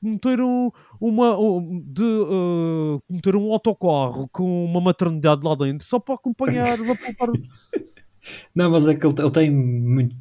[0.03, 5.99] meter um, uma, um- de, uh, meter um autocarro com uma maternidade lá dentro só
[5.99, 6.67] para acompanhar.
[8.55, 10.15] Não, mas é que ele, ele tem muito.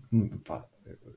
[0.45, 0.63] pá,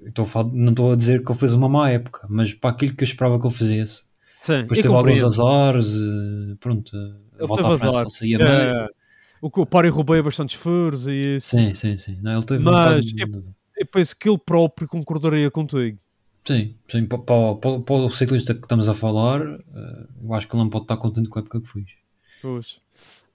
[0.06, 2.94] estou a não estou a dizer que ele fez uma má época, mas para aquilo
[2.94, 4.04] que eu esperava que ele fizesse.
[4.40, 6.98] Sim, Depois eu teve alguns azares, eh, pronto, eh,
[7.34, 8.46] a Ele volta à França saía bem.
[8.48, 8.88] É,
[9.40, 11.50] o que o Paris roubei bastantes furos e isso.
[11.50, 12.18] Sim, sim, sim.
[12.20, 15.98] Não, ele teve Mas um bocado de- Eu penso que ele próprio concordaria contigo.
[16.44, 20.56] Sim, sim para, para, para, o ciclista que estamos a falar, eh, eu acho que
[20.56, 21.86] ele não pode estar contente com a época que fez.
[22.40, 22.80] Pois.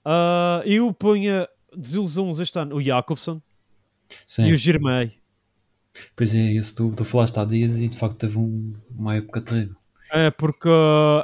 [0.04, 2.76] Ah, eu ponho desilusões este ano.
[2.76, 3.40] O Jacobson
[4.26, 5.12] Sim, e o Girmay.
[6.16, 9.40] Pois é, esse tu, tu falaste há dias e de facto teve um- uma época
[9.40, 9.76] terrível.
[10.12, 10.68] É porque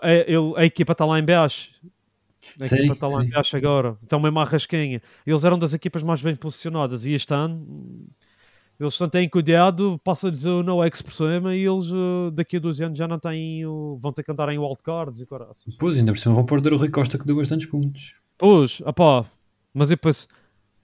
[0.02, 1.70] é- ele- a equipa está lá em baixo.
[2.60, 3.30] A Sim, equipa está lá em sim.
[3.30, 3.96] baixo agora.
[4.02, 5.00] Estão mesmo à rasquinha.
[5.26, 8.06] Eles eram das equipas mais bem posicionadas e este ano
[8.78, 12.60] eles não têm cuidado, passa-lhes o no X por cima e eles ah, daqui a
[12.60, 13.62] dois anos já não têm
[13.98, 15.74] vão ter que andar em wildcards e caraças.
[15.78, 18.14] Pois, ainda por cima vão perder o Rui Costa que deu bastantes pontos.
[18.37, 19.24] Pois, opá,
[19.72, 20.26] mas eu penso,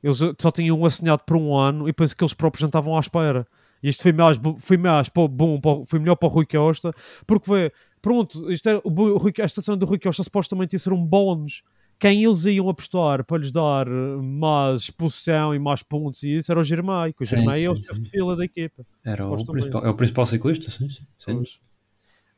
[0.03, 2.96] eles só tinham um assinado por um ano e penso que eles próprios já estavam
[2.96, 3.46] à espera.
[3.83, 6.93] Isto foi mais, foi mais bom, foi melhor para o Rui Costa,
[7.27, 10.79] porque foi, pronto, isto é, o, o Rui- a estação do Rui Costa supostamente ia
[10.79, 11.62] ser um bónus.
[11.99, 16.51] Quem eles iam apostar para lhes dar eh, mais exposição e mais pontos e isso
[16.51, 18.87] era o Germay, que o Sim, Germay é o chefe de fila da equipa.
[19.05, 21.05] Era o principal, é o principal ciclista, sim, sim.
[21.19, 21.43] sim.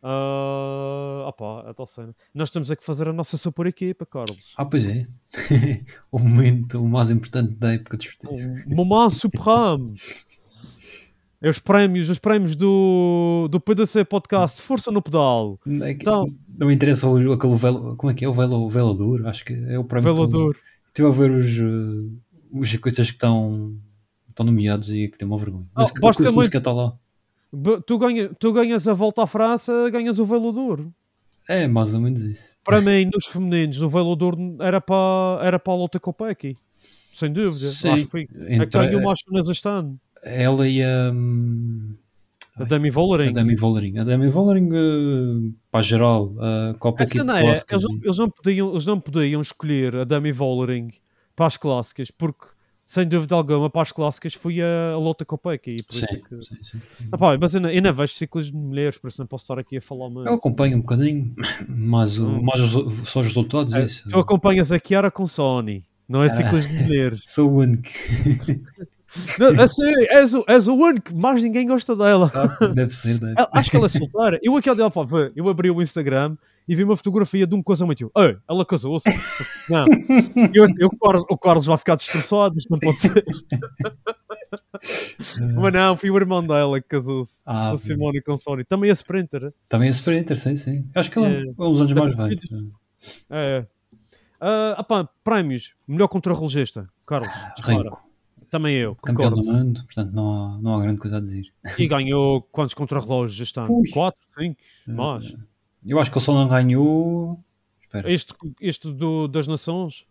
[0.03, 2.15] Ah, opá, a tal cena.
[2.35, 4.53] Nós temos é que fazer a nossa super equipa, Carlos.
[4.57, 5.07] Ah, pois é.
[6.11, 8.11] o momento mais importante da época de.
[8.67, 9.95] O Moment Supreme.
[11.45, 15.59] É os prémios, os prémios do, do PDC Podcast Força no Pedal.
[15.67, 16.25] Não, é que Então-
[16.57, 18.29] não me interessa o, aquele velo, como é que é?
[18.29, 20.15] O velo, o velo duro, acho que é o prémio.
[20.15, 20.57] Velador.
[20.87, 22.11] Estive a ver os, eh,
[22.53, 23.77] os ciclistas que estão,
[24.29, 25.67] estão nomeados e queria uma vergonha.
[25.75, 26.95] Ah, Mas que- o basta que o está lá.
[27.87, 30.87] Tu, ganha, tu ganhas a volta à França, ganhas o Velador.
[31.49, 32.57] É mais ou menos isso.
[32.63, 36.55] Para mim, nos femininos, o Velador era para, era para a Lotte Kopecky.
[37.13, 37.67] Sem dúvida.
[37.67, 37.89] Sim.
[37.91, 39.99] Acho que a que ganhou mais cenas este ano.
[40.25, 41.95] Ela e a, hum,
[42.57, 43.31] A Demi Vollering.
[43.31, 43.99] a Demi Vollering.
[43.99, 47.75] A Demi Vollering, eh, para geral, a Copa A Equipe é, Clássica.
[47.75, 50.91] eles, não, eles, não podiam, eles não podiam escolher a Demi Vollering
[51.35, 52.47] para as clássicas, porque,
[52.85, 55.77] sem dúvida alguma, para as clássicas foi a, a Lotte Kopecky.
[55.81, 56.45] e Por isso Sim, que...
[56.45, 56.81] sim, sim.
[57.11, 59.45] Ah, pá, mas eu não, eu não vejo ciclos de mulheres, por isso não posso
[59.45, 60.29] estar aqui a falar muito.
[60.29, 61.35] Eu acompanho um bocadinho,
[61.69, 62.43] mas, o, Hum.
[62.43, 63.75] mais os- só os resultados.
[63.75, 64.07] É, isso.
[64.09, 67.23] tu acompanhas a Kiara com Sony, não é ciclos de mulheres.
[67.27, 67.83] Sou o único.
[69.62, 72.31] a sério, és, o, és o único, mais ninguém gosta dela.
[72.35, 73.35] Ah, deve ser, deve.
[73.37, 74.40] Ela- Acho que ela é solteira.
[74.42, 75.03] Eu aqui dela, pá,
[75.37, 78.03] eu abri o Instagram e vi uma fotografia de um casamento.
[78.03, 79.09] Eu, Ei, ela casou-se.
[79.70, 79.85] Não.
[80.55, 83.25] Eu, eu, o, Carlos, o Carlos vai ficar destroçado, isto não pode ser.
[85.61, 87.40] Mas não, foi o irmão dela que casou-se.
[87.46, 88.64] Ah, o Simone com Sony.
[88.64, 89.53] Também é sprinter.
[89.68, 90.88] Também é Sprinter, sim, sim.
[90.94, 91.44] Acho que ele é, É.
[91.59, 92.38] uns anos mais velho.
[93.31, 93.66] É.
[94.40, 95.75] Ah, ah, pá, prémios.
[95.87, 96.88] Melhor contrarrelogista.
[97.07, 97.31] Carlos.
[97.64, 98.03] Renko,
[98.53, 98.95] Também eu.
[98.97, 99.51] campeão Concordo.
[99.51, 101.45] do mundo, portanto não há, não há grande coisa a dizer.
[101.79, 103.67] E ganhou quantos contrarrelógios este ano?
[103.73, 103.88] Ui.
[103.91, 104.57] 4, 5,
[104.88, 105.35] mais.
[105.87, 107.43] Eu acho que ele só não ganhou.
[107.81, 108.12] Espera.
[108.12, 110.05] Este, este do, das nações?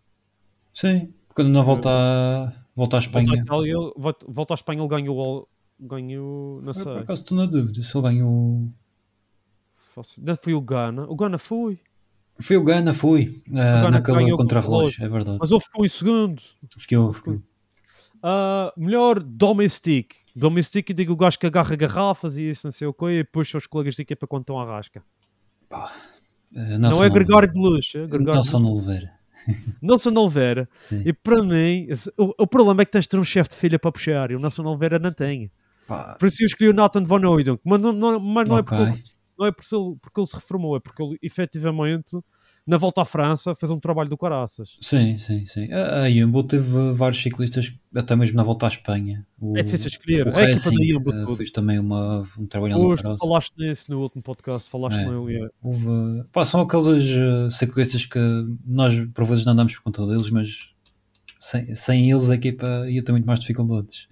[0.74, 3.32] Sim, Quando não volta a, volta à Volta, Espanha.
[3.32, 5.48] à Itália, ele- volta- volta à Espanha, ele ganhou,
[5.80, 6.84] ganhou não sei.
[6.84, 8.68] Por acaso estou na dúvida se ele ganhou.
[10.18, 11.06] Não foi o Ghana.
[11.08, 11.80] O Ghana foi.
[12.42, 13.40] Foi o Gana, foi.
[13.50, 15.38] ah, Ghana naquela ganhou contra-relógio, contra é verdade.
[15.40, 16.42] Mas ele ficou em segundo.
[16.76, 17.36] Ficou, ficou.
[18.24, 20.16] Ah, melhor domestic.
[20.36, 23.24] Domestic, eu digo o gajo que agarra garrafas e isso, não sei o quê, e
[23.24, 25.04] puxa os colegas de equipa quando estão à rasca.
[25.72, 25.92] Ah,
[26.56, 27.52] não Nelson é Gregório Oliveira.
[27.52, 27.92] de Luz.
[27.96, 28.78] É Gregório Nelson de Luz.
[28.86, 29.14] Oliveira.
[29.82, 30.70] Nelson Oliveira.
[30.76, 31.02] Sim.
[31.06, 33.80] E para mim, o, o problema é que tens de ter um chefe de filha
[33.80, 35.52] para puxar e o Nelson Oliveira não tem.
[35.88, 38.62] Pá, Por isso eu escolhi o Nathan Van Oudonk, mas não, não, mas não é,
[38.62, 38.78] Ok.
[38.78, 39.02] porque ele,
[39.38, 42.18] não é porque ele, porque ele se reformou, é porque ele efetivamente,
[42.72, 44.78] na volta à França, fez um trabalho do caraças.
[44.80, 45.72] Sim, sim, sim.
[45.74, 49.28] A, a Jumbo teve vários ciclistas, até mesmo na volta à Espanha.
[49.40, 50.26] O, É difícil escolher.
[50.26, 51.36] O É Racing toda.
[51.36, 53.20] fez também uma, um trabalho no Hoje caroço.
[53.20, 55.04] falaste nisso no último podcast, falaste É.
[55.06, 55.44] com ele.
[55.44, 55.50] é.
[55.62, 58.20] Houve, pá, são aqueles eh, ciclistas que
[58.66, 60.74] nós por vezes não andamos por conta deles, mas
[61.38, 64.08] sem, sem eles a equipa ia ter muito mais dificuldades.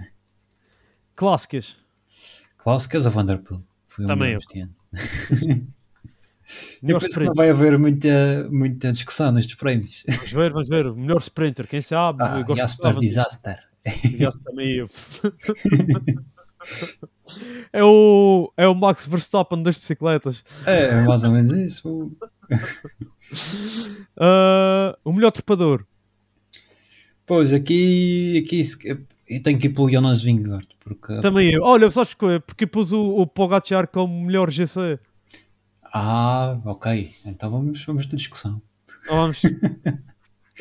[1.16, 1.78] Clássicas.
[2.58, 3.62] Clássicas a Vanderpool.
[3.88, 4.40] Foi Também eu.
[6.82, 7.36] Eu penso que não sprinter.
[7.36, 10.04] vai haver muita, muita discussão nestes prémios.
[10.08, 10.94] Vamos ver, vamos ver.
[10.94, 12.24] Melhor sprinter, quem sabe?
[12.24, 13.60] Ah, Jasper Disaster.
[13.86, 14.90] Jasper também eu.
[17.72, 20.44] é, o, é o Max Verstappen das bicicletas.
[20.66, 22.12] É, mais ou menos isso.
[24.18, 25.86] Ah, o melhor trepador.
[27.26, 28.62] Pois, aqui, aqui
[29.30, 31.64] eu tenho que ir pelo Jonas Vingegaard, porque Também eu.
[31.64, 32.40] Olha, sabes porquê?
[32.40, 35.00] Porque pus o, o Pogacar como melhor GC.
[35.94, 37.10] Ah, ok.
[37.26, 38.62] Então vamos, vamos ter discussão.
[39.08, 39.42] Vamos.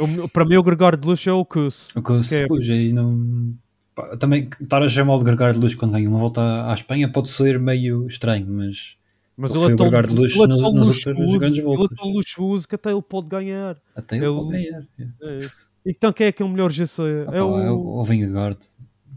[0.00, 1.88] O- para mim, o Gregório de Luxo é o Kuss.
[1.96, 3.52] O Que é- pois, aí não.
[3.96, 7.10] pá, Também estar a chamar de Gregário de Luz quando ganha uma volta à Espanha
[7.10, 8.96] pode ser meio estranho, mas
[9.36, 11.58] Mas Ele ele foi é o Gregório de Luxo ele é nas- nas outras grandes
[11.58, 11.98] Ele voltas.
[11.98, 13.76] é tão luxuoso que até ele pode ganhar.
[13.96, 14.82] até ele Eu- pode ganhar.
[15.20, 15.38] É.
[15.84, 17.02] Então, quem é que é o melhor GC?
[17.26, 17.58] Ah, é pá, o...
[17.58, 18.58] é o, o Vingegaard.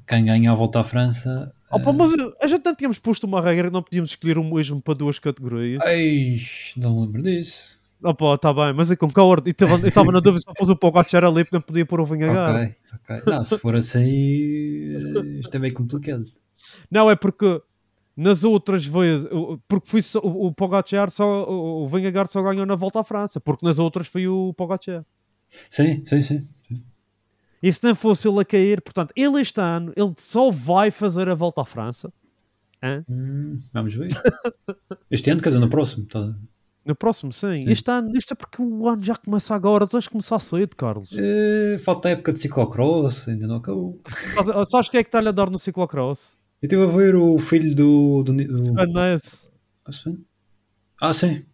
[0.08, 1.54] Quem ganha a volta à França.
[1.72, 4.44] Opa, eh, mas a gente não tínhamos posto uma regra que não podíamos escolher o
[4.44, 5.82] mesmo para duas categorias.
[5.86, 6.40] Ei,
[6.78, 7.80] não lembro disso.
[8.04, 9.48] Opa, está bem, mas eu concordo.
[9.50, 12.02] E tava- Eu estava na dúvida se pôs o Pogacar ali porque não podia pôr
[12.02, 12.76] o Vingegaard.
[13.00, 13.24] Ok, ok.
[13.34, 16.26] Não, se for assim, eh, isto é meio complicado.
[16.90, 17.62] Não, é porque
[18.18, 19.28] nas outras vezes,
[19.68, 23.40] porque foi só, o, Pogacar só, o, o Vingegaard só ganhou na volta à França,
[23.40, 25.06] porque nas outras foi o Pogacar.
[25.70, 26.48] Sim, sim, sim.
[27.62, 31.30] E se não fosse ele a cair, portanto, ele este ano, ele só vai fazer
[31.30, 32.12] a volta à França.
[33.08, 34.10] Hum, vamos ver.
[35.12, 36.06] Este ano, quer dizer, no próximo.
[36.08, 36.34] Tá.
[36.84, 37.60] No próximo, sim.
[37.60, 37.70] Sim.
[37.70, 41.12] Este ano, isto é porque o ano já começa agora, tens de começar cedo, Carlos.
[41.16, 44.00] Eh, falta a época de ciclocross, ainda não acabou.
[44.10, 46.40] Sabes- Sabes quem é que está-lhe a dar no ciclocross?
[46.62, 48.24] Eu estive a ver o filho do.
[48.24, 48.54] do, do...
[48.54, 49.50] Sven Nys.
[49.86, 49.92] Ah?
[51.02, 51.46] Ah, sim.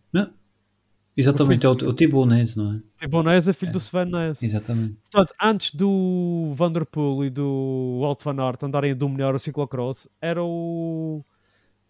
[1.18, 2.82] Exatamente, é o, o Tibonese, não é?
[2.96, 4.44] Fibonese é filho do Sven Nys.
[4.44, 4.98] Exatamente.
[5.12, 10.44] Portanto, antes do Vanderpool e do Walt Van Aert andarem a dominar o ciclocross, era
[10.44, 11.26] o...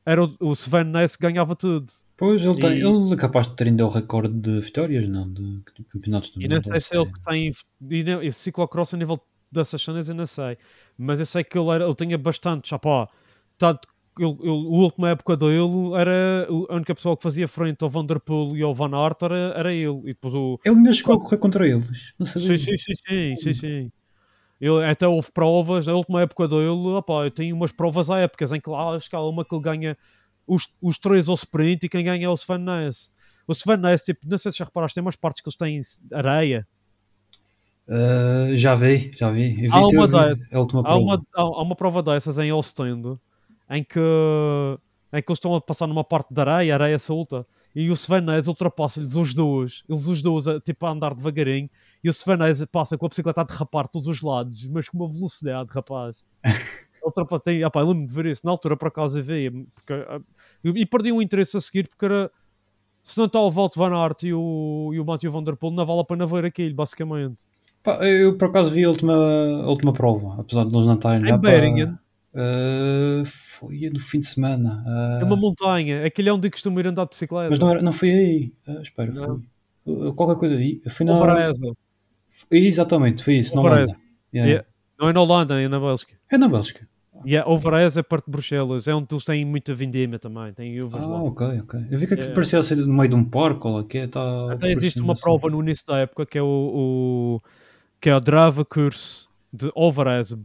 [0.05, 1.85] Era o, o Sven Nys que ganhava tudo.
[2.15, 5.29] Pois ele, tem, E- ele é capaz de ter ainda o recorde de vitórias, não?
[5.31, 6.67] De, de campeonatos do E não mundo.
[6.69, 7.51] sei se é ele que tem.
[7.91, 9.19] E, não- e ciclocross a nível
[9.51, 10.57] dessas cenas eu não sei.
[10.97, 12.69] Mas eu sei que ele, era, ele tinha bastante.
[12.69, 13.09] Já pá,
[13.57, 13.85] tanto,
[14.23, 18.55] ele, ele, a última época dele era a única pessoa que fazia frente ao Vanderpool
[18.57, 20.01] e ao Van Aert era, era ele.
[20.05, 20.59] E depois o.
[20.65, 22.13] Ele ainda chegou a correr contra eles.
[22.17, 22.57] Não sabia.
[22.57, 23.91] Sim, sim, sim, sim, sim, sim.
[24.59, 28.51] Ele, até houve provas, na última época dele, opá, eu tenho umas provas à épocas
[28.51, 29.97] em que lá acho que há uma que ele ganha
[30.47, 33.11] os, os três ao sprint e quem ganha é o Sven Nys.
[33.47, 35.81] O Sven Nys, tipo, não sei se já reparaste, tem umas partes que eles têm
[36.11, 36.67] areia.
[37.87, 39.67] Ah, já vi, já vi.
[39.71, 40.99] Há uma última Há prova.
[40.99, 43.17] uma, há, há uma prova dessas em Ostend
[43.69, 47.91] em que, em que eles estão a passar numa parte de areia, areia solta, e
[47.91, 51.69] o Sven Nys ultrapassa-lhes os dois, eles os dois a, tipo, a andar devagarinho,
[52.03, 54.97] e o Sven Nys passa com a bicicleta a derrapar todos os lados, mas com
[54.97, 56.23] uma velocidade, rapaz.
[57.03, 60.19] Ultrapassa, tem, opá, eu lembro de ver isso, na altura por acaso vi, porque, ah,
[60.63, 62.31] e perdi o interesse a seguir, porque era,
[63.03, 65.71] se não está o Walt Van Aert e o, e o Matthew Van Der Poel,
[65.71, 67.45] não vale a pena ver aquilo, basicamente.
[67.81, 71.25] Pá, eu por acaso vi a última, a última prova, apesar de eles não estarem
[71.25, 71.97] Em lá Beringen.
[72.33, 74.83] Ah, foi no fim de semana.
[74.85, 77.49] Ah, É uma montanha, aquele é onde costumo ir andar de bicicleta.
[77.49, 78.53] mas não, era, não foi aí.
[78.67, 79.41] Ah, espera, Não.
[79.85, 80.07] foi.
[80.09, 80.81] Ah, qualquer coisa aí.
[80.89, 81.13] Foi na.
[81.13, 81.71] Alvareza.
[82.51, 83.89] Exatamente, foi isso, na Alvarez.
[83.89, 84.03] Holanda.
[84.33, 84.49] Yeah.
[84.51, 84.67] Yeah.
[84.99, 86.15] Não é na Holanda, é na Bélgica.
[86.31, 86.87] É na Bélgica.
[87.25, 90.79] E yeah, Alvarez é perto de Bruxelas, é onde eles têm muita vindima também, tem
[90.81, 91.23] uvas Ah, lá.
[91.23, 91.79] ok, ok.
[91.89, 92.33] Eu vi que aquilo É.
[92.33, 95.13] parecia ser no meio de um parque, ou lá que é, tá, Até existe uma
[95.13, 95.23] assim.
[95.23, 97.41] prova no início da época que é o, o
[97.99, 100.35] que é a Drava Curse de Alvarez,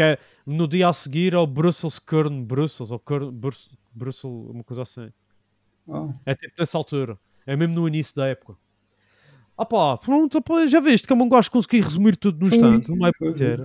[0.00, 4.64] que é no dia a seguir ao Brussels Kern Brussels, ou Kern Brus, Brussels, uma
[4.64, 5.10] coisa assim.
[5.88, 8.56] Ah, É tipo nessa altura, é mesmo no início da época.
[9.58, 13.10] Ah pá, pronto, já viste como um gajo consegui resumir tudo no instante, não é
[13.34, 13.60] ter.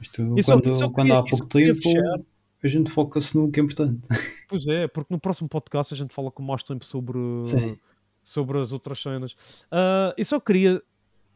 [0.00, 2.20] Isto, Isso- quando, isso eu quando há queria- pouco eu tempo, fechar.
[2.62, 4.06] a gente foca-se no que é importante.
[4.48, 7.78] Pois é, porque no próximo podcast a gente fala com mais tempo sobre, Sim.
[8.22, 9.34] sobre as outras cenas.
[9.70, 10.82] Ah, eu só queria,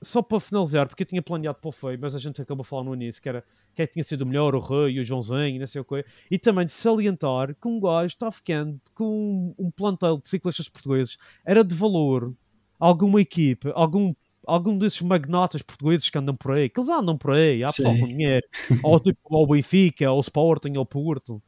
[0.03, 2.65] só para finalizar, porque eu tinha planeado para o feio, mas a gente acabou a
[2.65, 3.45] falar no início, que era
[3.75, 5.85] quem é que tinha sido o melhor, o Rei, o Joãozinho, e não sei o
[5.85, 6.05] quê.
[6.31, 11.17] E também de salientar que um gajo está ficando com um plantel de ciclistas portugueses
[11.45, 12.35] era de valor
[12.79, 14.13] alguma equipe, algum
[14.45, 17.85] algum desses magnatas portugueses que andam por aí, que eles andam por aí, há Sim.
[17.85, 18.47] com dinheiro,
[18.83, 21.41] ou tipo ao Benfica, ao Sporting, ao Porto,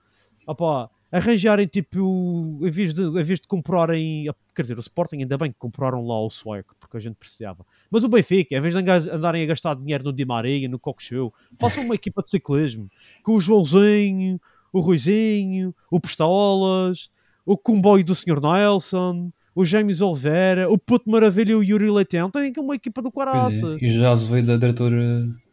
[0.47, 5.37] opá, arranjarem tipo, em vez, de, em vez de comprarem, quer dizer, o Sporting ainda
[5.37, 8.75] bem que compraram lá o Sueco, porque a gente precisava, mas o Benfica, em vez
[8.75, 12.31] de andarem a gastar dinheiro no Di Maria, no Coco Show, façam uma equipa de
[12.31, 12.89] ciclismo,
[13.23, 14.41] com o Joãozinho,
[14.73, 17.11] o Ruizinho, o Pistolas,
[17.47, 18.41] o comboio do Sr.
[18.41, 23.01] Nelson, o James Oliveira, o Puto Maravilha e o Yuri Leitão, tem aqui uma equipa
[23.01, 23.83] do Pois Caraças.
[23.83, 23.85] é.
[23.85, 25.45] E já se veio da diretora eh.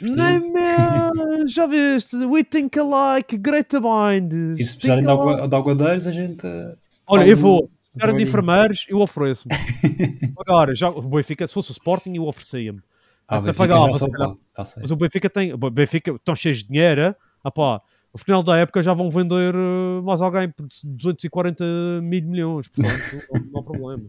[0.00, 2.16] Nem já viste?
[2.16, 4.58] We think alike, great minds.
[4.58, 5.48] E se precisarem de, alike.
[5.48, 6.46] de aguadeiros, a gente.
[6.46, 6.74] eh,
[7.06, 7.70] Olha, eu vou.
[7.98, 9.54] Precisarem de enfermeiros, eu ofereço-me.
[10.38, 12.80] Agora, já, o Benfica, se fosse o Sporting, eu oferecia-me.
[13.26, 14.34] Ah, Até pagava, tá.
[14.80, 15.52] Mas o Benfica tem.
[15.52, 17.14] O Benfica estão cheios de dinheiro, é?
[17.44, 17.82] ah pá,
[18.12, 21.64] no final da época já vão vender eh, mais alguém por 240
[22.02, 24.04] mil milhões, portanto não, não há problema.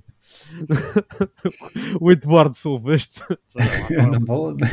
[1.99, 3.21] o Eduardo Silva, este.
[4.09, 4.63] Não pode.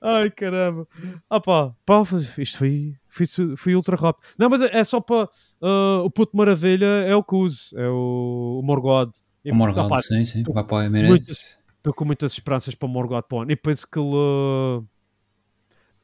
[0.00, 0.86] Ai caramba,
[1.28, 2.02] ah pá, pá
[2.38, 3.26] isto foi, foi,
[3.56, 4.24] foi ultra rápido.
[4.38, 5.28] Não, mas é, é só para
[5.60, 9.12] ah, o puto maravilha é o Cus, é o, o Morgode.
[9.44, 10.42] E, O ah pá, sim, sim.
[10.42, 11.58] Vai para o Emirates.
[11.78, 13.50] Estou com muitas esperanças para o o ano.
[13.50, 14.86] E penso que ele, uh,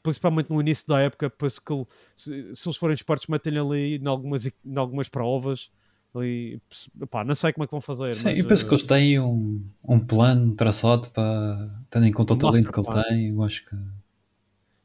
[0.02, 1.84] principalmente no início da época, penso que ele,
[2.16, 5.70] se, se eles forem espertos, metem-lhe ali em algumas, em algumas provas.
[6.14, 6.60] Ali,
[7.10, 8.12] pá, não sei como é que vão fazer.
[8.14, 12.12] Sim, mas, eu penso uh, que eles têm um, um plano traçado para, tendo em
[12.12, 13.76] conta o talento que ele tem, eu acho que.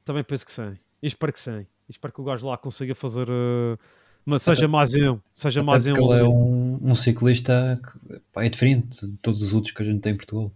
[0.03, 0.73] Também penso que sim.
[1.01, 1.59] E espero que sim.
[1.59, 3.30] E espero que o gajo lá consiga fazer.
[3.30, 3.77] uh,
[4.25, 5.19] mas seja mais um.
[5.34, 5.91] Seja Até mais um.
[5.93, 9.86] ele é um, um ciclista que pá, é diferente de todos os outros que a
[9.86, 10.51] gente tem em Portugal.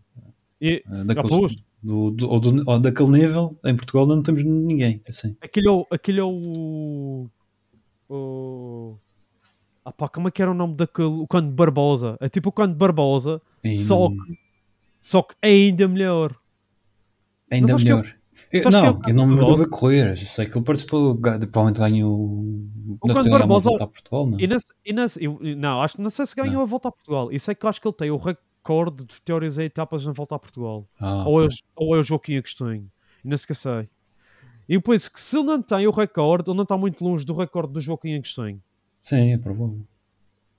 [0.61, 1.03] E, Eh.
[1.03, 5.01] Daqueles, do, do, ou do- ou daquele nível, em Portugal não temos ninguém.
[5.07, 5.35] Assim.
[5.41, 5.85] É o.
[5.91, 7.29] Aquele é o.
[8.09, 8.97] o
[9.85, 11.07] ah pá, como é que era o nome daquele?
[11.07, 12.17] O Conde Barbosa.
[12.19, 14.15] É tipo o Conde Barbosa, E só, que,
[15.01, 16.35] só que é ainda melhor.
[17.51, 18.15] ainda mas é melhor.
[18.51, 20.11] Eu- é não, eu não me lembro de correr.
[20.11, 22.11] Eu sei que ele participou, provavelmente ganhou.
[22.99, 24.39] O Deve ter Barbosa- volta a Portugal, não?
[24.39, 26.61] E nesse, e nesse, eu- não, acho que não sei se ganhou Não.
[26.61, 27.31] a volta a Portugal.
[27.31, 30.11] Isso é que eu acho que ele tem o recorde de vitórias em etapas na
[30.13, 30.87] volta a Portugal.
[30.99, 32.89] Ah, ou, é, ou é o Joaquim Agostinho.
[33.23, 33.87] E não esquecei.
[34.67, 37.23] E eu penso que se ele não tem o recorde, ele não está muito longe
[37.25, 38.59] do recorde do Joaquim Agostinho.
[39.03, 39.85] Sim, é provável.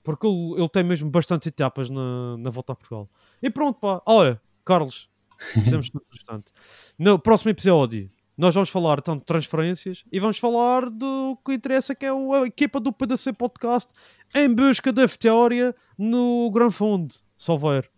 [0.03, 3.09] Porque ele, ele tem mesmo bastantes etapas na, na volta a Portugal.
[3.41, 4.03] E pronto, pá.
[4.05, 6.51] Olha, Carlos, fizemos tudo bastante.
[6.97, 11.95] No próximo episódio, nós vamos falar tanto de transferências e vamos falar do que interessa,
[11.95, 13.91] que é a equipa do PDC Podcast
[14.35, 17.15] em busca da vitória no Gran Fundo.
[17.47, 17.89] Houver.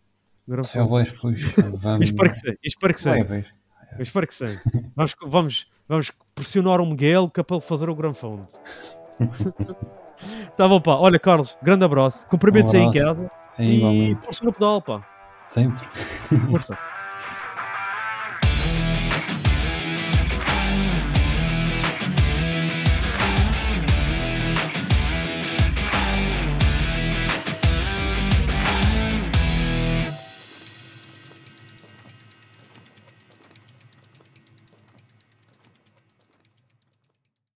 [0.48, 1.42] Gran Se houver, pois.
[1.76, 2.06] Vamos...
[2.06, 3.24] Espero que sim, espero que sim.
[3.24, 3.44] Vai
[4.00, 4.36] espero que.
[4.96, 8.48] Vamos, vamos, vamos pressionar o Miguel que é para ele fazer o Gran Fundo.
[10.56, 10.96] tá bom, pá.
[10.96, 12.26] Olha, Carlos, grande abraço.
[12.28, 13.06] Cumprimentos Um aí em abraço.
[13.08, 13.32] casa.
[13.60, 15.02] É E força no pedal, pá.
[15.46, 15.86] Sempre.
[16.52, 16.78] Força.